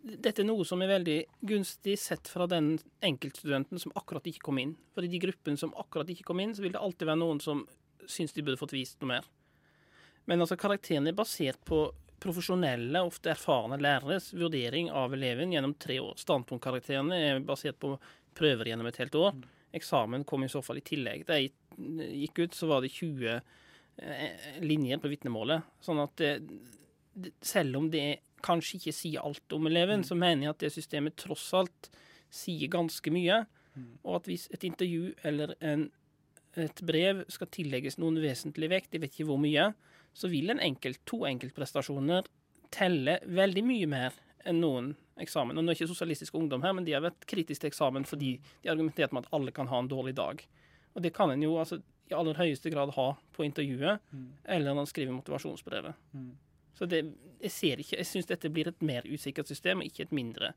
dette 0.00 0.40
er 0.40 0.48
noe 0.48 0.64
som 0.64 0.80
er 0.80 0.92
veldig 0.94 1.18
gunstig 1.50 1.98
sett 2.00 2.30
fra 2.30 2.46
den 2.48 2.78
enkeltstudenten 3.04 3.82
som 3.82 3.92
akkurat 3.98 4.26
ikke 4.30 4.46
kom 4.48 4.60
inn. 4.62 4.76
For 4.94 5.04
i 5.04 5.10
de 5.12 5.20
gruppene 5.20 5.60
som 5.60 5.74
akkurat 5.76 6.08
ikke 6.08 6.24
kom 6.30 6.40
inn, 6.40 6.54
så 6.56 6.64
vil 6.64 6.72
det 6.72 6.80
alltid 6.80 7.10
være 7.10 7.20
noen 7.20 7.42
som 7.44 7.66
syns 8.08 8.32
de 8.32 8.44
burde 8.46 8.60
fått 8.60 8.72
vist 8.76 8.96
noe 9.02 9.12
mer. 9.12 9.28
Men 10.28 10.44
altså, 10.44 10.58
karakterene 10.60 11.12
er 11.12 11.18
basert 11.18 11.60
på 11.66 11.86
profesjonelle, 12.20 13.00
ofte 13.00 13.32
erfarne 13.32 13.78
læreres 13.80 14.30
vurdering 14.36 14.90
av 14.92 15.14
eleven 15.16 15.54
gjennom 15.54 15.72
tre 15.80 15.96
år. 16.02 16.18
Standpunktkarakterene 16.20 17.16
er 17.16 17.40
basert 17.44 17.78
på 17.80 17.94
prøver 18.36 18.70
gjennom 18.70 18.90
et 18.90 19.00
helt 19.00 19.16
år. 19.18 19.38
Eksamen 19.76 20.26
kom 20.28 20.44
i 20.44 20.50
så 20.52 20.60
fall 20.62 20.80
i 20.80 20.84
tillegg. 20.84 21.24
Da 21.28 21.38
jeg 21.38 21.54
gikk 22.26 22.42
ut, 22.44 22.58
så 22.58 22.68
var 22.70 22.84
det 22.84 22.92
20 22.92 23.30
eh, 23.32 24.50
linjer 24.64 25.00
på 25.00 25.10
vitnemålet. 25.12 25.64
Sånn 25.84 26.02
at 26.02 26.14
det, 26.20 26.34
selv 27.44 27.80
om 27.80 27.88
det 27.92 28.20
kanskje 28.44 28.78
ikke 28.78 28.96
sier 28.96 29.24
alt 29.24 29.56
om 29.56 29.68
eleven, 29.70 30.04
så 30.06 30.16
mener 30.18 30.46
jeg 30.46 30.54
at 30.54 30.64
det 30.64 30.74
systemet 30.74 31.18
tross 31.20 31.48
alt 31.56 31.90
sier 32.32 32.70
ganske 32.72 33.12
mye. 33.12 33.42
Og 34.04 34.20
at 34.20 34.28
hvis 34.28 34.48
et 34.54 34.64
intervju 34.66 35.14
eller 35.26 35.54
en, 35.64 35.86
et 36.58 36.82
brev 36.86 37.24
skal 37.32 37.50
tillegges 37.52 37.98
noen 38.00 38.18
vesentlig 38.22 38.70
vekt, 38.72 38.94
jeg 38.94 39.04
vet 39.04 39.14
ikke 39.14 39.28
hvor 39.30 39.40
mye, 39.40 39.70
så 40.12 40.28
vil 40.28 40.50
en 40.50 40.60
enkelt, 40.60 41.02
to 41.08 41.22
enkeltprestasjoner 41.28 42.28
telle 42.74 43.18
veldig 43.26 43.62
mye 43.66 43.88
mer 43.90 44.18
enn 44.48 44.60
noen 44.62 44.92
eksamen. 45.20 45.58
Og 45.58 45.64
nå 45.64 45.72
er 45.72 45.78
ikke 45.78 45.90
Sosialistisk 45.90 46.36
Ungdom 46.38 46.62
her, 46.64 46.74
men 46.76 46.86
de 46.86 46.94
har 46.96 47.04
vært 47.04 47.26
kritiske 47.28 47.64
til 47.64 47.72
eksamen 47.72 48.06
fordi 48.08 48.34
de 48.62 48.72
argumenterte 48.72 49.16
med 49.16 49.26
at 49.26 49.34
alle 49.36 49.54
kan 49.54 49.68
ha 49.70 49.80
en 49.82 49.90
dårlig 49.90 50.14
dag. 50.18 50.42
Og 50.94 51.04
det 51.04 51.12
kan 51.16 51.32
en 51.32 51.44
jo 51.44 51.56
altså, 51.60 51.80
i 52.10 52.16
aller 52.16 52.38
høyeste 52.38 52.72
grad 52.72 52.94
ha 52.96 53.08
på 53.36 53.44
intervjuet, 53.46 54.00
eller 54.44 54.74
når 54.74 54.84
en 54.84 54.90
skriver 54.90 55.14
motivasjonsbrevet. 55.14 55.98
Så 56.74 56.88
det, 56.88 57.04
jeg 57.42 57.54
ser 57.54 57.82
ikke, 57.82 57.98
jeg 58.00 58.08
syns 58.08 58.30
dette 58.30 58.50
blir 58.52 58.70
et 58.70 58.82
mer 58.82 59.06
usikkert 59.06 59.50
system, 59.50 59.82
og 59.82 59.90
ikke 59.90 60.08
et 60.08 60.14
mindre 60.16 60.54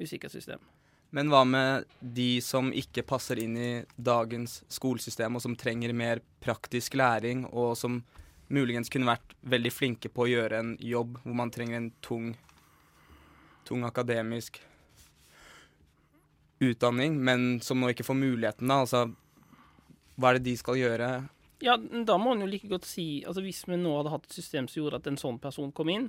usikkert 0.00 0.34
system. 0.34 0.64
Men 1.12 1.28
hva 1.28 1.42
med 1.44 1.84
de 2.00 2.40
som 2.40 2.70
ikke 2.72 3.04
passer 3.04 3.38
inn 3.42 3.56
i 3.60 3.72
dagens 3.96 4.62
skolesystem, 4.72 5.36
og 5.36 5.44
som 5.44 5.56
trenger 5.60 5.92
mer 5.92 6.22
praktisk 6.40 6.96
læring, 6.96 7.44
og 7.52 7.76
som 7.76 8.00
muligens 8.52 8.92
kunne 8.92 9.08
vært 9.08 9.34
veldig 9.40 9.72
flinke 9.72 10.10
på 10.12 10.26
å 10.26 10.30
gjøre 10.30 10.60
en 10.60 10.74
jobb 10.80 11.18
hvor 11.24 11.36
man 11.38 11.52
trenger 11.52 11.78
en 11.78 11.90
tung, 12.04 12.32
tung 13.68 13.86
akademisk 13.88 14.60
utdanning, 16.62 17.16
men 17.18 17.60
som 17.64 17.80
nå 17.80 17.90
ikke 17.90 18.06
får 18.06 18.18
muligheten, 18.18 18.70
da? 18.70 18.82
Altså, 18.84 19.06
hva 20.14 20.30
er 20.30 20.38
det 20.38 20.46
de 20.50 20.56
skal 20.60 20.78
gjøre? 20.78 21.08
Ja, 21.62 21.76
da 21.78 22.18
må 22.18 22.34
en 22.34 22.44
jo 22.44 22.50
like 22.50 22.66
godt 22.66 22.86
si 22.88 23.22
altså 23.22 23.42
Hvis 23.44 23.60
vi 23.68 23.76
nå 23.78 23.92
hadde 23.94 24.10
hatt 24.10 24.24
et 24.26 24.34
system 24.34 24.66
som 24.66 24.80
gjorde 24.80 24.98
at 24.98 25.06
en 25.06 25.18
sånn 25.20 25.38
person 25.42 25.70
kom 25.74 25.92
inn, 25.92 26.08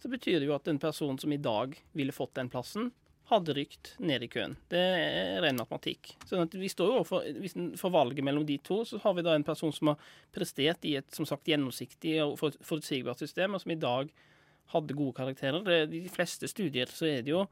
så 0.00 0.08
betyr 0.12 0.40
det 0.40 0.48
jo 0.48 0.56
at 0.56 0.68
en 0.68 0.80
person 0.80 1.18
som 1.20 1.32
i 1.32 1.40
dag 1.40 1.76
ville 1.96 2.14
fått 2.16 2.34
den 2.36 2.50
plassen, 2.52 2.90
hadde 3.30 3.54
rykt 3.56 3.94
ned 3.98 4.22
i 4.22 4.28
køen. 4.30 4.54
Det 4.70 4.78
er 4.78 5.40
ren 5.42 5.58
matematikk. 5.58 6.12
Så 6.28 6.38
at 6.44 6.54
vi 6.54 6.70
står 6.70 6.92
jo 6.92 6.98
overfor 7.00 7.26
hvis 7.42 7.56
en 7.58 7.72
får 7.78 7.92
valget 7.94 8.26
mellom 8.26 8.46
de 8.46 8.58
to, 8.62 8.80
så 8.86 9.00
har 9.02 9.16
vi 9.16 9.24
da 9.26 9.34
en 9.34 9.46
person 9.46 9.74
som 9.74 9.92
har 9.92 10.10
prestert 10.34 10.86
i 10.86 10.94
et 11.00 11.16
som 11.16 11.26
sagt 11.28 11.48
gjennomsiktig 11.50 12.16
og 12.22 12.36
forutsigbart 12.38 13.22
system, 13.22 13.56
og 13.56 13.64
som 13.64 13.74
i 13.74 13.80
dag 13.82 14.12
hadde 14.74 14.98
gode 14.98 15.16
karakterer. 15.18 15.86
De 15.90 16.04
fleste 16.10 16.50
studier 16.50 16.90
så 16.90 17.08
er 17.10 17.26
det 17.26 17.34
jo 17.34 17.46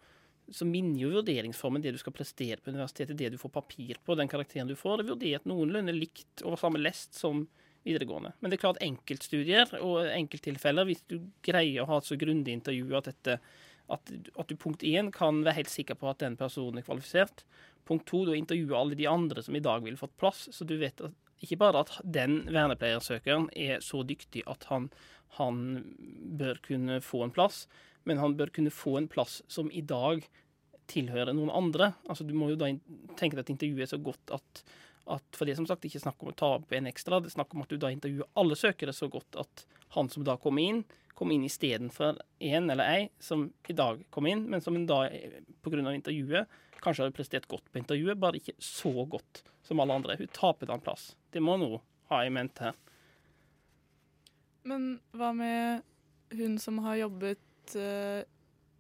så 0.53 0.67
minner 0.69 0.99
jo 1.01 1.13
vurderingsformen 1.15 1.81
det 1.81 1.95
du 1.95 2.01
skal 2.01 2.13
prestere 2.13 2.61
på 2.61 2.73
universitetet, 2.75 3.17
det 3.17 3.31
du 3.33 3.39
får 3.41 3.53
papir 3.55 4.01
på, 4.05 4.17
den 4.19 4.29
karakteren 4.29 4.69
du 4.69 4.75
får. 4.77 5.01
Det 5.01 5.05
er 5.07 5.13
vurdert 5.15 5.47
noenlunde 5.49 5.95
likt 5.97 6.45
over 6.45 6.61
samme 6.61 6.83
lest 6.83 7.17
som 7.17 7.47
videregående. 7.85 8.35
Men 8.41 8.51
det 8.51 8.59
er 8.59 8.65
klart 8.65 8.83
enkeltstudier 8.85 9.73
og 9.81 10.03
enkelttilfeller, 10.09 10.89
hvis 10.89 11.05
du 11.09 11.19
greier 11.45 11.85
å 11.85 11.89
ha 11.89 12.01
et 12.01 12.09
så 12.09 12.19
grundig 12.21 12.57
intervju 12.57 12.93
at, 12.97 13.11
dette, 13.11 13.39
at, 13.93 14.13
at 14.41 14.49
du 14.49 14.57
punkt 14.57 14.85
én 14.87 15.11
kan 15.13 15.43
være 15.45 15.61
helt 15.61 15.73
sikker 15.73 15.99
på 16.01 16.09
at 16.11 16.23
den 16.23 16.39
personen 16.41 16.81
er 16.81 16.87
kvalifisert. 16.87 17.45
Punkt 17.85 18.07
to, 18.09 18.23
du 18.25 18.33
intervjuer 18.33 18.79
alle 18.79 18.97
de 18.99 19.09
andre 19.11 19.43
som 19.45 19.57
i 19.57 19.63
dag 19.65 19.85
ville 19.85 20.01
fått 20.01 20.17
plass, 20.21 20.47
så 20.53 20.65
du 20.65 20.77
vet 20.81 21.03
at 21.05 21.17
ikke 21.45 21.59
bare 21.61 21.83
at 21.85 21.91
den 22.07 22.45
vernepleiersøkeren 22.49 23.51
er 23.59 23.83
så 23.85 24.01
dyktig 24.07 24.45
at 24.49 24.65
han, 24.71 24.89
han 25.37 25.59
bør 26.39 26.61
kunne 26.65 27.01
få 27.05 27.25
en 27.27 27.35
plass, 27.35 27.65
men 28.09 28.21
han 28.23 28.37
bør 28.39 28.53
kunne 28.55 28.73
få 28.73 28.97
en 29.01 29.11
plass 29.11 29.43
som 29.51 29.69
i 29.73 29.83
dag 29.85 30.25
tilhører 30.91 31.33
noen 31.37 31.53
andre. 31.53 31.93
Altså 32.09 32.27
Du 32.29 32.35
må 32.37 32.51
jo 32.53 32.61
da 32.61 32.71
tenke 33.19 33.37
deg 33.37 33.45
at 33.45 33.55
intervjuet 33.55 33.87
er 33.87 33.93
så 33.95 34.01
godt 34.01 34.35
at, 34.37 34.65
at 35.11 35.37
For 35.37 35.45
det 35.45 35.55
er 35.55 35.61
som 35.61 35.69
sagt 35.69 35.85
ikke 35.87 36.03
snakk 36.03 36.23
om 36.23 36.31
å 36.33 36.37
ta 36.37 36.51
opp 36.59 36.73
en 36.73 36.89
ekstra, 36.89 37.21
det 37.21 37.31
er 37.31 37.39
snakk 37.39 37.55
om 37.55 37.65
at 37.65 37.73
du 37.73 37.79
da 37.81 37.91
intervjuer 37.93 38.31
alle 38.41 38.57
søkere 38.59 38.95
så 38.97 39.09
godt 39.13 39.39
at 39.41 39.65
han 39.97 40.09
som 40.11 40.25
da 40.27 40.37
kommer 40.41 40.65
inn, 40.65 40.85
kommer 41.15 41.37
inn 41.37 41.47
istedenfor 41.47 42.19
en 42.43 42.71
eller 42.73 42.91
ei 42.91 43.09
som 43.23 43.47
i 43.69 43.77
dag 43.77 44.01
kom 44.15 44.27
inn, 44.27 44.47
men 44.51 44.65
som 44.65 44.77
en 44.77 44.87
da 44.89 45.05
pga. 45.63 45.83
intervjuet 45.93 46.61
kanskje 46.85 47.07
har 47.07 47.17
prestert 47.17 47.49
godt 47.49 47.71
på 47.73 47.81
intervjuet, 47.81 48.19
bare 48.21 48.41
ikke 48.41 48.57
så 48.59 48.93
godt 49.09 49.45
som 49.65 49.81
alle 49.81 49.95
andre. 49.97 50.19
Hun 50.19 50.33
taper 50.35 50.69
da 50.69 50.77
en 50.77 50.85
plass. 50.85 51.15
Det 51.33 51.41
må 51.41 51.57
nå 51.61 51.79
ha 52.11 52.21
i 52.25 52.33
mente 52.33 52.69
her. 52.69 52.77
Men 54.69 54.99
hva 55.17 55.31
med 55.37 55.85
hun 56.35 56.59
som 56.61 56.81
har 56.85 56.99
jobbet 57.03 57.77
eh, 57.77 58.25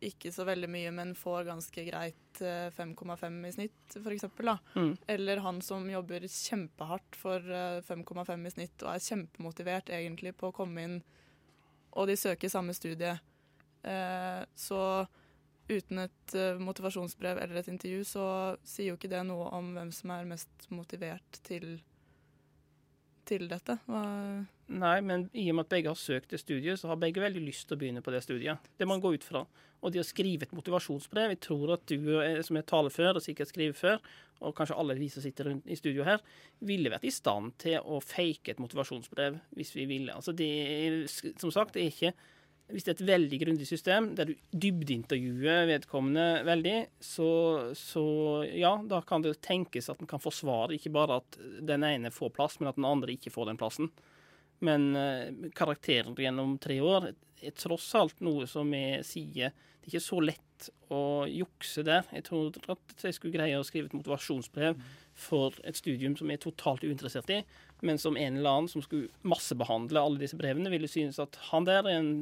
ikke 0.08 0.32
så 0.34 0.46
veldig 0.48 0.68
mye, 0.70 0.92
men 0.94 1.14
får 1.18 1.48
ganske 1.48 1.84
greit 1.86 2.40
eh, 2.44 2.68
5,5 2.74 3.40
i 3.48 3.52
snitt, 3.56 3.96
f.eks. 4.00 4.26
Mm. 4.74 4.94
Eller 5.16 5.42
han 5.44 5.60
som 5.64 5.88
jobber 5.90 6.26
kjempehardt 6.28 7.18
for 7.18 7.44
eh, 7.44 7.80
5,5 7.86 8.46
i 8.48 8.54
snitt 8.54 8.86
og 8.86 8.94
er 8.94 9.04
kjempemotivert 9.04 9.92
egentlig 9.94 10.34
på 10.38 10.50
å 10.50 10.56
komme 10.56 10.86
inn, 10.88 10.96
og 11.94 12.10
de 12.10 12.18
søker 12.18 12.52
samme 12.52 12.74
studie. 12.76 13.14
Eh, 13.84 14.40
så 14.58 14.80
uten 15.68 16.02
et 16.04 16.34
eh, 16.36 16.60
motivasjonsbrev 16.60 17.40
eller 17.40 17.60
et 17.60 17.70
intervju, 17.72 18.04
så 18.08 18.26
sier 18.66 18.92
jo 18.92 18.98
ikke 18.98 19.12
det 19.12 19.22
noe 19.28 19.48
om 19.56 19.72
hvem 19.76 19.92
som 19.94 20.12
er 20.14 20.28
mest 20.28 20.68
motivert 20.74 21.40
til, 21.46 21.78
til 23.28 23.48
dette. 23.48 23.78
Hva, 23.88 24.04
Nei, 24.72 24.96
men 25.04 25.26
i 25.36 25.44
og 25.52 25.58
med 25.58 25.66
at 25.66 25.74
begge 25.74 25.92
har 25.92 25.98
søkt 26.00 26.30
det 26.32 26.40
studiet, 26.40 26.80
så 26.80 26.88
har 26.88 27.00
begge 27.00 27.20
veldig 27.20 27.42
lyst 27.44 27.66
til 27.68 27.76
å 27.76 27.80
begynne 27.82 28.02
på 28.04 28.14
det 28.14 28.22
studiet. 28.24 28.70
Det 28.80 28.88
man 28.88 29.02
gå 29.02 29.12
ut 29.12 29.26
fra. 29.26 29.44
Og 29.84 29.92
de 29.92 30.00
har 30.00 30.06
skrevet 30.08 30.46
et 30.46 30.54
motivasjonsbrev 30.56 31.34
Jeg 31.34 31.40
tror 31.44 31.74
at 31.74 31.82
du 31.90 31.98
som 31.98 32.54
som 32.54 32.56
er 32.56 32.68
talefør, 32.70 33.18
og 33.18 33.24
sikkert 33.24 33.50
skriver 33.50 33.76
før, 33.76 33.98
og 34.40 34.54
kanskje 34.56 34.76
alle 34.80 34.96
vi 34.96 35.10
som 35.12 35.22
sitter 35.22 35.50
rundt 35.50 35.66
i 35.68 35.76
studio 35.76 36.04
her, 36.06 36.22
ville 36.60 36.90
vært 36.92 37.04
i 37.04 37.12
stand 37.12 37.52
til 37.60 37.80
å 37.80 38.00
fake 38.00 38.54
et 38.54 38.62
motivasjonsbrev 38.62 39.36
hvis 39.58 39.74
vi 39.76 39.84
ville. 39.90 40.14
Altså 40.14 40.32
det 40.32 40.48
er, 40.48 40.96
som 41.10 41.52
sagt, 41.52 41.74
det 41.74 41.84
er 41.84 41.92
ikke 41.92 42.14
hvis 42.72 42.86
det 42.86 42.94
er 42.94 42.96
et 42.96 43.08
veldig 43.10 43.38
grundig 43.42 43.66
system 43.68 44.06
der 44.16 44.30
du 44.30 44.34
dybdeintervjuer 44.56 45.66
vedkommende 45.68 46.44
veldig, 46.48 46.76
så, 46.96 47.28
så 47.76 48.04
ja, 48.48 48.72
da 48.88 49.02
kan 49.04 49.24
det 49.24 49.34
tenkes 49.44 49.90
at 49.92 50.00
en 50.00 50.08
kan 50.08 50.22
forsvare 50.22 50.78
ikke 50.78 50.94
bare 50.94 51.20
at 51.20 51.36
den 51.60 51.84
ene 51.84 52.12
får 52.14 52.32
plass, 52.32 52.56
men 52.60 52.70
at 52.70 52.80
den 52.80 52.88
andre 52.88 53.12
ikke 53.18 53.34
får 53.34 53.50
den 53.50 53.60
plassen. 53.60 53.90
Men 54.64 54.94
eh, 54.96 55.50
karakteren 55.56 56.16
gjennom 56.18 56.56
tre 56.62 56.80
år 56.80 57.10
er 57.44 57.56
tross 57.58 57.90
alt 57.98 58.22
noe 58.24 58.48
som 58.48 58.70
vi 58.72 59.00
sier 59.04 59.52
Det 59.52 59.88
er 59.88 59.92
ikke 59.92 60.06
så 60.06 60.20
lett 60.24 60.68
å 60.94 61.00
jukse 61.28 61.82
der. 61.84 62.06
Jeg 62.14 62.24
tror 62.28 62.54
at 62.72 63.04
jeg 63.04 63.16
skulle 63.16 63.34
greie 63.34 63.58
å 63.58 63.66
skrive 63.66 63.90
et 63.90 63.96
motivasjonsbrev 63.96 64.78
for 65.18 65.56
et 65.66 65.76
studium 65.76 66.14
som 66.16 66.30
jeg 66.30 66.40
er 66.40 66.44
totalt 66.46 66.86
uinteressert 66.86 67.28
i, 67.34 67.42
men 67.84 68.00
som 68.00 68.16
en 68.16 68.38
eller 68.38 68.50
annen 68.50 68.70
som 68.70 68.82
skulle 68.82 69.10
massebehandle 69.28 70.00
alle 70.00 70.22
disse 70.22 70.38
brevene, 70.38 70.72
ville 70.72 70.88
synes 70.88 71.20
at 71.22 71.36
han 71.50 71.68
der 71.68 71.84
er 71.84 71.98
en 71.98 72.14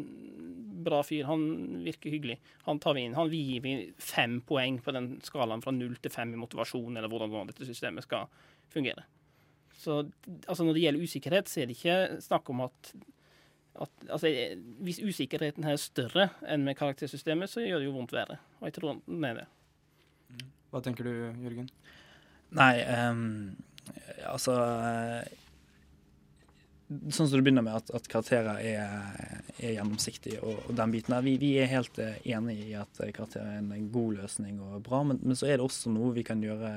bra 0.82 1.04
fyr, 1.06 1.28
han 1.28 1.84
virker 1.84 2.10
hyggelig, 2.10 2.40
han 2.66 2.80
tar 2.82 2.96
vi 2.98 3.06
inn. 3.06 3.14
Han 3.14 3.30
gir 3.30 3.62
vi 3.62 3.76
fem 4.02 4.40
poeng 4.48 4.80
på 4.82 4.96
den 4.96 5.14
skalaen 5.22 5.62
fra 5.62 5.74
null 5.76 5.94
til 6.02 6.12
fem 6.12 6.34
i 6.34 6.40
motivasjon, 6.40 6.96
eller 6.98 7.12
hvordan 7.12 7.52
dette 7.52 7.68
systemet 7.68 8.08
skal 8.08 8.26
fungere. 8.72 9.06
Så 9.78 10.02
altså 10.46 10.66
når 10.66 10.76
det 10.76 10.84
gjelder 10.84 11.08
usikkerhet, 11.08 11.50
så 11.50 11.62
er 11.62 11.70
det 11.70 11.78
ikke 11.78 12.20
snakk 12.22 12.50
om 12.52 12.62
at, 12.66 12.92
at 13.82 14.06
altså, 14.08 14.30
Hvis 14.84 15.00
usikkerheten 15.02 15.66
her 15.66 15.76
er 15.76 15.82
større 15.82 16.28
enn 16.46 16.66
med 16.66 16.78
karaktersystemet, 16.78 17.50
så 17.50 17.64
gjør 17.64 17.82
det 17.82 17.90
jo 17.90 17.96
vondt 17.96 18.14
verre. 18.14 18.38
Og 18.60 18.68
jeg 18.68 18.78
tror 18.78 19.00
den 19.06 19.26
er 19.26 19.42
det. 19.42 19.48
Hva 20.72 20.80
tenker 20.84 21.04
du, 21.04 21.12
Jørgen? 21.44 21.68
Nei, 22.56 22.74
um, 22.84 23.56
altså 24.28 24.54
Sånn 27.12 27.28
som 27.28 27.38
du 27.38 27.42
begynner 27.44 27.64
med, 27.64 27.76
at, 27.78 27.90
at 27.94 28.08
karakterer 28.10 28.58
er, 28.60 29.36
er 29.58 29.74
gjennomsiktige 29.76 30.40
og, 30.42 30.58
og, 30.66 30.72
den 30.78 30.92
biten 30.94 31.14
der. 31.14 31.24
Vi, 31.24 31.34
vi 31.40 31.52
er 31.62 31.70
helt 31.70 31.98
eh, 32.02 32.18
enig 32.34 32.56
i 32.66 32.74
at 32.78 33.00
eh, 33.02 33.12
karakterer 33.14 33.56
er 33.56 33.62
en 33.62 33.88
god 33.94 34.18
løsning 34.20 34.60
og 34.62 34.80
bra, 34.86 35.02
men, 35.08 35.20
men, 35.22 35.38
så 35.38 35.48
er 35.48 35.56
det 35.56 35.66
også 35.66 35.92
noe 35.94 36.12
vi 36.16 36.24
kan 36.26 36.42
gjøre 36.42 36.72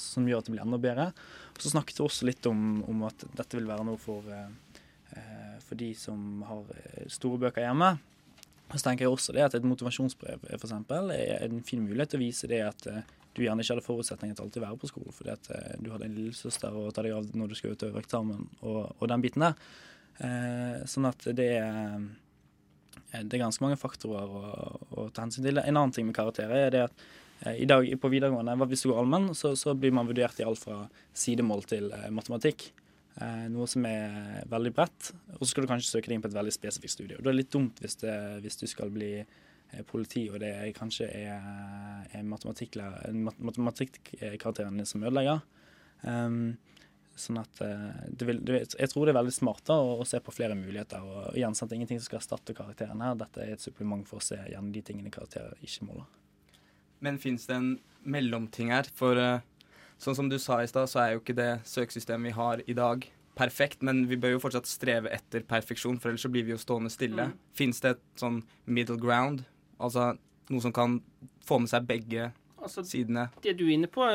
som 0.00 0.28
gjør 0.28 0.42
at 0.42 0.50
det 0.50 0.54
blir 0.56 0.64
enda 0.64 0.80
bedre. 0.82 1.08
Og 1.54 1.62
så 1.62 1.74
snakket 1.74 2.00
vi 2.00 2.06
også 2.06 2.28
litt 2.28 2.50
om, 2.50 2.82
om 2.90 3.06
at 3.08 3.26
dette 3.38 3.58
vil 3.58 3.68
være 3.70 3.86
noe 3.88 4.00
for, 4.00 4.26
eh, 4.34 5.56
for 5.66 5.80
de 5.80 5.92
som 5.98 6.44
har 6.48 6.66
store 7.12 7.44
bøker 7.46 7.66
hjemme. 7.66 7.94
Så 8.70 8.84
tenker 8.86 9.06
jeg 9.06 9.12
også 9.12 9.34
det 9.34 9.42
at 9.48 9.56
Et 9.58 9.66
motivasjonsbrev 9.66 10.44
for 10.46 10.68
eksempel, 10.68 11.10
er 11.14 11.42
en 11.48 11.64
fin 11.66 11.82
mulighet 11.82 12.14
til 12.14 12.20
å 12.20 12.26
vise 12.28 12.50
det 12.50 12.62
at 12.68 12.86
du 13.36 13.44
gjerne 13.44 13.62
ikke 13.62 13.76
hadde 13.76 13.86
forutsetninger 13.86 14.36
til 14.36 14.46
alltid 14.46 14.62
å 14.62 14.66
være 14.66 14.80
på 14.80 14.90
skolen 14.90 15.14
fordi 15.14 15.34
at 15.34 15.50
eh, 15.54 15.76
du 15.78 15.92
hadde 15.92 16.08
en 16.08 16.16
lillesøster 16.16 16.76
å 16.76 16.88
ta 16.94 17.04
deg 17.06 17.14
av 17.14 17.30
når 17.36 17.52
du 17.52 17.58
skal 17.58 17.76
utøve 17.76 18.02
eksamen 18.02 18.42
og, 18.60 18.80
og, 18.96 19.06
den 19.12 19.24
biten 19.24 19.44
der. 19.46 19.70
Eh, 20.20 20.82
sånn 20.90 21.08
at 21.08 21.28
det 21.38 21.48
er, 21.60 22.02
eh, 23.12 23.22
det 23.22 23.38
er 23.38 23.44
ganske 23.44 23.64
mange 23.64 23.78
faktorer 23.80 24.34
å, 24.34 24.42
å, 24.90 25.08
ta 25.14 25.24
hensyn 25.24 25.46
til. 25.46 25.62
En 25.62 25.76
annen 25.76 25.94
ting 25.94 26.08
med 26.08 26.16
karakterer 26.18 26.66
er 26.66 26.74
det 26.74 26.82
at 26.88 27.06
eh, 27.46 27.62
i 27.62 27.70
dag 27.70 27.86
på 28.02 28.12
videregående, 28.12 28.58
hvis 28.66 28.84
du 28.84 28.90
går 28.90 29.02
allmenn, 29.04 29.30
så, 29.38 29.54
så, 29.58 29.76
blir 29.78 29.94
man 29.94 30.10
vurdert 30.10 30.42
i 30.42 30.46
alt 30.46 30.62
fra 30.64 30.82
sidemål 31.14 31.64
til 31.70 31.90
eh, 31.96 32.10
matematikk. 32.14 32.72
Eh, 33.20 33.46
noe 33.52 33.68
som 33.70 33.86
er 33.86 34.42
veldig 34.50 34.74
bredt. 34.74 35.12
Og 35.38 35.44
så 35.44 35.52
skal 35.52 35.66
du 35.66 35.70
kanskje 35.70 35.92
søke 35.92 36.10
deg 36.10 36.18
inn 36.18 36.26
på 36.26 36.30
et 36.32 36.38
veldig 36.40 36.56
spesifikt 36.56 36.98
studie. 36.98 37.18
Og 37.18 37.24
det 37.24 37.32
er 37.32 37.38
litt 37.40 37.54
dumt 37.54 37.78
hvis, 37.82 37.98
det, 38.02 38.16
hvis 38.44 38.58
du 38.60 38.66
skal 38.70 38.90
bli 38.94 39.14
politi, 39.86 40.30
og 40.30 40.40
det 40.42 40.50
er 40.56 40.76
kanskje 40.76 41.06
er, 41.14 41.40
er 42.16 42.22
matematikkarakteren 42.26 44.76
din 44.80 44.88
som 44.88 45.04
ødelegger. 45.04 45.40
Um, 46.02 46.56
sånn 47.20 47.40
at 47.40 47.60
eh, 47.64 48.08
det 48.08 48.28
vil, 48.28 48.40
det, 48.46 48.62
Jeg 48.78 48.90
tror 48.92 49.06
det 49.06 49.12
er 49.12 49.18
veldig 49.18 49.34
smart 49.34 49.62
da, 49.68 49.76
å, 49.76 49.98
å, 50.00 50.06
se 50.08 50.20
på 50.24 50.34
flere 50.34 50.56
muligheter. 50.58 51.04
og 51.04 51.36
igjen, 51.36 51.56
sant, 51.58 51.74
Ingenting 51.76 52.00
som 52.00 52.08
skal 52.08 52.22
erstatte 52.22 52.56
karakteren 52.56 53.04
her. 53.04 53.18
Dette 53.20 53.44
er 53.44 53.54
et 53.54 53.64
supplement 53.64 54.06
for 54.08 54.20
å 54.20 54.24
se 54.24 54.38
igjen 54.46 54.72
de 54.74 54.82
tingene 54.86 55.12
karakterer 55.12 55.54
ikke 55.66 55.90
måler. 55.90 56.08
Men 57.04 57.20
fins 57.20 57.46
det 57.48 57.56
en 57.56 57.70
mellomting 58.02 58.72
her? 58.74 58.88
For 58.96 59.20
uh, 59.20 59.44
sånn 60.00 60.18
som 60.18 60.32
du 60.32 60.38
sa 60.40 60.60
i 60.62 60.68
stad, 60.70 60.90
så 60.92 61.04
er 61.04 61.14
jo 61.14 61.22
ikke 61.22 61.38
det 61.38 61.52
søkesystemet 61.68 62.30
vi 62.30 62.36
har 62.36 62.64
i 62.66 62.76
dag 62.76 63.06
perfekt, 63.40 63.80
men 63.86 64.02
vi 64.10 64.18
bør 64.20 64.34
jo 64.34 64.42
fortsatt 64.42 64.68
streve 64.68 65.08
etter 65.14 65.44
perfeksjon, 65.48 65.96
for 66.00 66.10
ellers 66.10 66.26
så 66.26 66.32
blir 66.32 66.44
vi 66.44 66.52
jo 66.52 66.60
stående 66.60 66.90
stille. 66.92 67.30
Mm. 67.30 67.38
Fins 67.56 67.80
det 67.80 67.94
et 67.94 68.02
sånn 68.20 68.42
middle 68.68 68.98
ground 69.00 69.46
Altså 69.80 70.12
noe 70.50 70.64
som 70.64 70.74
kan 70.74 70.98
få 71.46 71.60
med 71.62 71.70
seg 71.70 71.86
begge 71.88 72.30
altså, 72.58 72.84
sidene. 72.86 73.28
Det 73.42 73.56
du 73.58 73.66
er 73.68 73.76
inne 73.76 73.90
på 73.90 74.06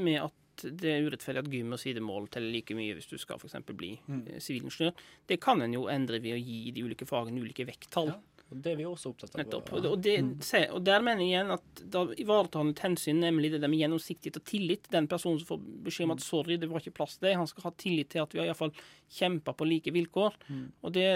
med 0.00 0.20
at 0.24 0.34
det 0.56 0.88
er 0.88 1.04
urettferdig 1.04 1.42
at 1.42 1.50
gym 1.52 1.74
og 1.76 1.80
sidemål 1.82 2.30
teller 2.32 2.54
like 2.54 2.76
mye 2.76 2.94
hvis 2.96 3.10
du 3.10 3.18
skal 3.20 3.36
f.eks. 3.36 3.58
bli 3.76 3.92
mm. 4.06 4.22
Eh, 4.32 4.40
sivilingeniør. 4.40 4.94
Mm. 4.94 5.26
Det 5.28 5.40
kan 5.44 5.60
en 5.62 5.76
jo 5.76 5.84
endre 5.92 6.20
ved 6.24 6.38
å 6.38 6.40
gi 6.40 6.72
de 6.72 6.84
ulike 6.86 7.08
fagene 7.08 7.42
ulike 7.44 7.66
vekttall. 7.68 8.14
Ja. 8.14 8.35
Og 8.46 8.58
Det 8.62 8.72
er 8.72 8.76
vi 8.78 8.84
også 8.86 9.10
opptatt 9.10 9.32
av. 9.34 9.40
Nettopp. 9.40 9.70
Og, 9.74 9.86
og, 9.90 9.96
det, 10.04 10.14
se, 10.46 10.60
og, 10.70 10.78
der 10.86 11.02
mener 11.02 11.24
jeg 11.24 11.32
igjen 11.32 11.48
at 11.56 11.80
da 11.96 12.04
ivaretar 12.14 12.62
han 12.62 12.70
et 12.70 12.82
hensyn, 12.84 13.18
nemlig 13.24 13.50
det 13.50 13.58
der 13.64 13.72
med 13.72 13.80
gjennomsiktighet 13.80 14.38
og 14.38 14.44
tillit. 14.46 14.86
Den 14.92 15.08
personen 15.10 15.40
som 15.42 15.48
får 15.48 15.64
beskjed 15.88 16.06
om 16.06 16.14
at 16.14 16.22
'sorry, 16.22 16.58
det 16.62 16.68
var 16.70 16.78
ikke 16.84 16.94
plass 17.00 17.16
til 17.18 17.26
deg', 17.26 17.40
han 17.40 17.50
skal 17.50 17.66
ha 17.66 17.72
tillit 17.74 18.12
til 18.14 18.22
at 18.22 18.34
vi 18.34 18.38
har 18.38 18.46
iallfall 18.46 18.70
kjempa 19.18 19.52
på 19.52 19.66
like 19.66 19.90
vilkår. 19.90 20.38
Mm. 20.46 20.64
Og 20.80 20.94
det, 20.94 21.08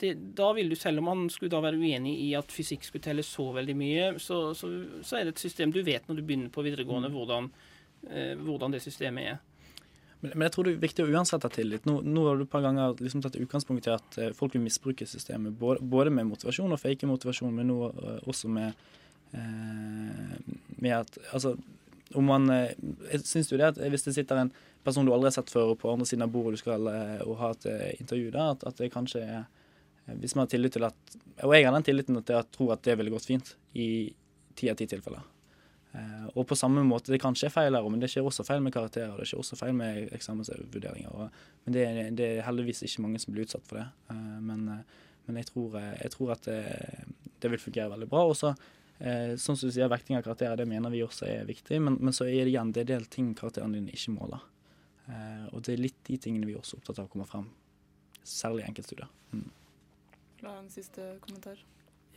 det, 0.00 0.14
da 0.40 0.52
vil 0.56 0.72
du, 0.72 0.76
selv 0.76 1.04
om 1.04 1.12
han 1.12 1.28
skulle 1.28 1.52
da 1.52 1.60
være 1.60 1.80
uenig 1.80 2.16
i 2.24 2.32
at 2.38 2.52
fysikk 2.52 2.88
skulle 2.88 3.04
telle 3.04 3.22
så 3.22 3.50
veldig 3.52 3.76
mye, 3.76 4.10
så, 4.18 4.54
så, 4.56 4.72
så 5.04 5.20
er 5.20 5.28
det 5.28 5.36
et 5.36 5.44
system 5.44 5.72
du 5.72 5.82
vet 5.84 6.08
når 6.08 6.16
du 6.16 6.24
begynner 6.24 6.52
på 6.54 6.64
videregående, 6.64 7.12
mm. 7.12 7.18
hvordan, 7.18 7.50
eh, 8.08 8.34
hvordan 8.40 8.72
det 8.72 8.80
systemet 8.84 9.34
er. 9.34 9.42
Men, 10.24 10.32
men, 10.38 10.46
jeg 10.46 10.54
tror 10.54 10.64
det 10.64 10.72
er 10.72 10.84
viktig 10.86 11.04
å 11.04 11.12
uansett 11.12 11.44
ha 11.44 11.50
tillit. 11.52 11.84
Nå, 11.84 11.98
nå 12.00 12.22
har 12.24 12.38
du 12.40 12.46
et 12.46 12.52
par 12.52 12.62
ganger 12.64 12.96
liksom 12.96 13.20
tatt 13.20 13.36
utgangspunkt 13.36 13.84
i 13.84 13.92
at 13.92 14.16
uh, 14.16 14.30
folk 14.36 14.54
vil 14.56 14.62
misbruke 14.64 15.04
systemet, 15.08 15.52
både, 15.60 15.84
både, 15.84 16.12
med 16.16 16.30
motivasjon 16.30 16.72
og 16.72 16.80
fake 16.80 17.08
motivasjon, 17.10 17.52
men 17.52 17.68
nå 17.68 17.90
uh, 17.90 18.14
også 18.30 18.48
med, 18.48 18.86
eh, 19.36 20.38
med 20.80 20.94
at 20.96 21.18
Altså, 21.32 21.56
om 22.14 22.24
man 22.28 22.46
Syns 23.26 23.50
jo 23.50 23.58
det 23.58 23.72
at 23.72 23.80
hvis 23.90 24.06
det 24.06 24.14
sitter 24.14 24.38
en 24.38 24.52
person 24.86 25.04
du 25.04 25.12
aldri 25.12 25.28
har 25.28 25.36
sett 25.36 25.52
før 25.52 25.74
på 25.76 25.90
andre 25.90 26.06
siden 26.08 26.24
av 26.24 26.32
bordet 26.32 26.56
du 26.56 26.62
skal 26.62 26.88
og 27.24 27.36
ha 27.40 27.50
et 27.56 27.66
intervju 27.98 28.30
der, 28.30 28.54
at, 28.54 28.64
at, 28.68 28.78
det 28.78 28.92
kanskje 28.94 29.24
er 29.24 29.44
Hvis 30.20 30.36
man 30.36 30.44
har 30.44 30.52
tillit 30.52 30.76
til 30.76 30.84
at 30.86 31.16
Og 31.42 31.56
jeg 31.56 31.66
har 31.66 31.74
den 31.74 31.88
tilliten 31.88 32.20
til 32.20 32.22
at 32.22 32.34
jeg 32.36 32.52
tror 32.54 32.76
at 32.76 32.84
det 32.86 32.98
ville 33.00 33.12
gått 33.12 33.26
fint 33.26 33.56
i 33.74 33.88
ti 34.54 34.70
av 34.70 34.78
ti 34.78 34.86
tilfeller. 34.86 35.33
Eh, 35.94 36.26
og 36.34 36.46
på 36.46 36.56
samme 36.58 36.82
måte, 36.82 37.12
Det 37.12 37.20
kan 37.22 37.34
skje 37.34 37.50
feil 37.50 37.74
her, 37.74 37.88
men 37.88 38.00
det 38.00 38.10
skjer 38.10 38.26
også 38.26 38.44
feil 38.44 38.62
med 38.62 38.72
karakterer. 38.74 39.16
Det 39.18 39.28
skjer 39.30 39.38
også 39.38 39.58
feil 39.58 39.74
med 39.74 40.12
eksamensvurderinger. 40.12 41.30
Men 41.64 41.72
det, 41.76 41.84
det, 42.18 42.30
er 42.38 42.46
heldigvis 42.48 42.82
ikke 42.82 43.02
mange 43.02 43.20
som 43.22 43.34
blir 43.34 43.46
utsatt 43.46 43.66
for 43.66 43.78
det. 43.78 43.86
Eh, 44.10 44.38
men, 44.42 44.68
eh, 44.68 45.04
men 45.26 45.36
jeg, 45.36 45.50
tror, 45.52 45.78
jeg, 45.78 46.10
tror, 46.10 46.32
at 46.34 46.48
det, 46.48 46.62
det, 47.40 47.50
vil 47.50 47.62
fungere 47.62 47.92
veldig 47.94 48.08
bra. 48.10 48.24
Og 48.26 48.36
så, 48.36 48.54
sånn 48.98 49.56
som 49.58 49.68
du 49.68 49.72
sier, 49.74 49.90
Vekting 49.90 50.18
av 50.18 50.24
karakterer 50.26 50.58
det 50.58 50.68
mener 50.70 50.92
vi 50.92 51.02
også 51.02 51.26
er 51.26 51.46
viktig, 51.48 51.80
men, 51.82 51.96
men 52.00 52.14
så 52.14 52.26
er 52.28 52.44
det 52.44 52.52
igjen 52.52 52.72
det 52.72 52.84
er 52.84 52.90
del 52.92 53.06
ting 53.10 53.32
karakterene 53.34 53.78
dine 53.78 53.94
ikke 53.94 54.14
måler. 54.14 54.44
Og 55.50 55.64
det 55.66 55.74
er 55.74 55.82
litt 55.82 55.98
de 56.06 56.16
tingene 56.20 56.46
vi 56.46 56.54
er 56.54 56.60
også 56.62 56.78
opptatt 56.78 57.00
av 57.02 57.08
å 57.08 57.12
komme 57.12 57.26
frem, 57.28 57.48
særlig 58.22 58.62
i 58.62 58.68
enkeltstudier. 58.70 59.10
Mm. 59.34 59.48
En 60.44 60.70
siste 60.72 61.08
kommentar. 61.24 61.58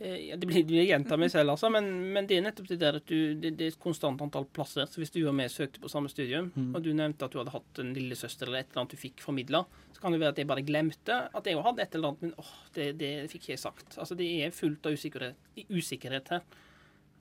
Eh, 0.00 0.36
Det 0.38 0.46
blir, 0.46 0.62
det 0.68 0.84
gjenta 0.86 1.16
meg 1.18 1.30
selv, 1.32 1.50
altså, 1.56 1.70
men, 1.74 1.88
men 2.14 2.26
det 2.30 2.36
er 2.38 2.44
nettopp 2.46 2.68
det 2.70 2.78
der 2.78 2.98
at 3.00 3.06
du, 3.10 3.34
det, 3.34 3.50
det 3.58 3.64
er 3.66 3.72
et 3.74 3.80
konstant 3.82 4.20
antall 4.22 4.46
plasser. 4.54 4.86
Så 4.86 5.00
hvis 5.02 5.10
du 5.10 5.20
og 5.26 5.34
jeg 5.42 5.50
søkte 5.50 5.80
på 5.82 5.90
samme 5.90 6.08
studium, 6.12 6.52
Mm. 6.54 6.70
og 6.76 6.82
du 6.84 6.92
nevnte 6.94 7.24
at 7.26 7.32
du 7.34 7.38
hadde 7.40 7.52
hatt 7.54 7.78
en 7.82 7.90
lillesøster 7.96 8.46
eller 8.46 8.60
et 8.62 8.70
eller 8.70 8.84
annet 8.84 8.94
du 8.94 9.00
fikk 9.00 9.20
formidla, 9.24 9.64
så 9.92 10.00
kan 10.00 10.12
det 10.14 10.20
være 10.22 10.34
at 10.36 10.38
jeg 10.38 10.46
bare 10.46 10.62
glemte 10.66 11.16
at 11.34 11.44
jeg 11.50 11.58
òg 11.58 11.64
hadde 11.66 11.82
et 11.82 11.94
eller 11.98 12.08
annet, 12.12 12.22
men 12.22 12.34
åh, 12.38 12.54
det, 12.74 12.86
det 13.00 13.12
fikk 13.32 13.48
jeg 13.50 13.58
sagt. 13.58 13.98
Altså, 13.98 14.14
det 14.18 14.28
er 14.46 14.54
fullt 14.54 14.86
av 14.86 14.94
usikkerhet, 14.94 15.36
usikkerhet 15.68 16.28
her. 16.36 16.42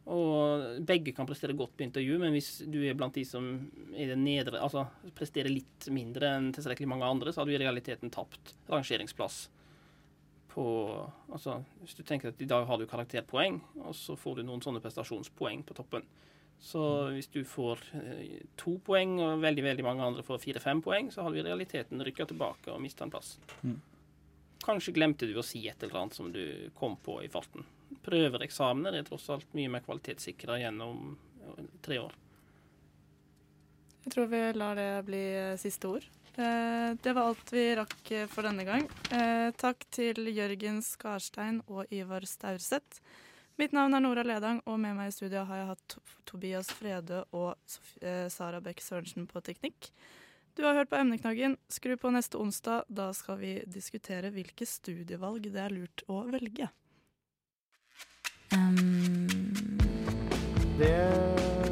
Og 0.08 0.78
begge 0.88 1.12
kan 1.12 1.28
prestere 1.28 1.52
godt 1.58 1.74
på 1.76 1.84
intervju, 1.84 2.16
men 2.22 2.32
hvis 2.32 2.62
du 2.72 2.78
er 2.88 2.96
blant 2.96 3.18
de 3.18 3.26
som 3.28 3.44
er 3.98 4.14
nedre, 4.16 4.62
altså 4.64 4.86
presterer 5.18 5.52
litt 5.52 5.90
mindre 5.92 6.30
enn 6.38 6.54
tilstrekkelig 6.56 6.88
mange 6.88 7.10
andre, 7.10 7.34
så 7.34 7.42
har 7.42 7.50
du 7.50 7.56
i 7.58 7.60
realiteten 7.60 8.14
tapt 8.14 8.54
rangeringsplass 8.72 9.50
på 10.58 10.68
Altså, 11.28 11.60
hvis 11.84 11.94
du 11.94 12.02
tenker 12.08 12.32
at 12.32 12.40
i 12.42 12.48
dag 12.50 12.66
har 12.66 12.80
du 12.80 12.88
karakterpoeng, 12.90 13.60
og 13.84 13.94
så 13.96 14.16
får 14.18 14.40
du 14.40 14.48
noen 14.48 14.64
sånne 14.64 14.82
prestasjonspoeng 14.82 15.62
på 15.68 15.76
toppen. 15.78 16.06
Så 16.58 16.82
hvis 17.14 17.30
du 17.30 17.44
får 17.46 17.84
eh, 18.00 18.40
to 18.58 18.78
poeng, 18.86 19.20
og 19.22 19.44
veldig 19.44 19.66
veldig 19.68 19.86
mange 19.86 20.08
andre 20.08 20.26
får 20.26 20.42
fire-fem 20.42 20.82
poeng, 20.82 21.12
så 21.14 21.22
har 21.22 21.34
du 21.34 21.42
i 21.42 21.46
realiteten 21.46 22.02
rykka 22.02 22.26
tilbake 22.32 22.74
og 22.74 22.82
mista 22.82 23.06
en 23.06 23.14
plass. 23.14 23.36
Mm. 23.62 23.78
Kanskje 24.66 24.96
glemte 24.96 25.30
du 25.30 25.36
å 25.38 25.46
si 25.46 25.62
et 25.70 25.84
eller 25.84 26.02
annet 26.02 26.18
som 26.18 26.32
du 26.34 26.42
kom 26.80 26.98
på 27.06 27.20
i 27.22 27.30
farten. 27.30 27.68
Prøvereksamener 28.08 28.98
er 28.98 29.06
tross 29.06 29.30
alt 29.36 29.54
mye 29.58 29.70
mer 29.72 29.86
kvalitetssikra 29.86 30.58
gjennom 30.64 31.12
eh, 31.44 31.70
tre 31.86 32.02
år. 32.08 32.18
Jeg 34.08 34.16
tror 34.16 34.30
vi 34.32 34.42
lar 34.56 34.80
det 34.80 34.92
bli 35.06 35.26
eh, 35.36 35.58
siste 35.62 35.94
ord. 35.94 36.10
Eh, 36.38 36.94
Det 37.02 37.14
var 37.14 37.22
alt 37.22 37.54
vi 37.54 37.76
rakk 37.76 38.12
eh, 38.12 38.28
for 38.30 38.46
denne 38.46 38.64
gang. 38.64 38.86
Eh, 39.12 39.50
Takk 39.58 39.88
til 39.90 40.30
Jørgen 40.30 40.84
Skarstein 40.86 41.64
og 41.68 41.90
Ivar 41.90 42.28
Staurseth. 42.30 43.02
Mitt 43.58 43.74
navn 43.74 43.98
er 43.98 44.04
Nora 44.06 44.22
Ledang, 44.22 44.62
og 44.70 44.78
med 44.80 44.94
meg 45.00 45.10
i 45.10 45.16
studio 45.16 45.42
har 45.50 45.64
jeg 45.64 45.70
hatt 45.72 45.98
Tobias 46.30 46.70
Frede 46.70 47.24
og 47.34 47.58
Sara 48.30 48.60
Bech 48.62 48.84
Sørensen 48.86 49.26
på 49.26 49.42
teknikk. 49.42 49.90
Du 50.54 50.62
har 50.62 50.78
hørt 50.78 50.90
på 50.90 51.00
Emneknaggen. 51.02 51.58
Skru 51.70 51.96
på 51.98 52.12
neste 52.14 52.38
onsdag. 52.38 52.86
Da 52.90 53.10
skal 53.14 53.38
vi 53.42 53.56
diskutere 53.66 54.30
hvilke 54.34 54.66
studievalg 54.66 55.50
det 55.50 55.62
er 55.62 55.74
lurt 55.74 56.06
å 56.06 56.22
velge. 56.30 56.70
Um, 58.54 59.26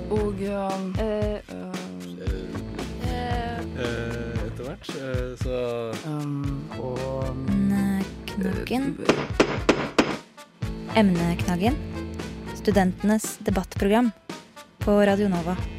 Og 0.10 0.41
ja, 0.41 0.67
uh, 0.69 1.01
eh, 1.01 1.74
etter 4.89 5.31
eh, 5.31 5.37
så 5.37 5.91
um, 6.09 6.63
Og 6.79 7.27
Emneknaggen. 7.27 8.97
Emneknaggen. 10.95 11.75
Studentenes 12.55 13.37
debattprogram 13.37 14.11
på 14.79 14.91
Radio 15.05 15.29
Nova. 15.29 15.74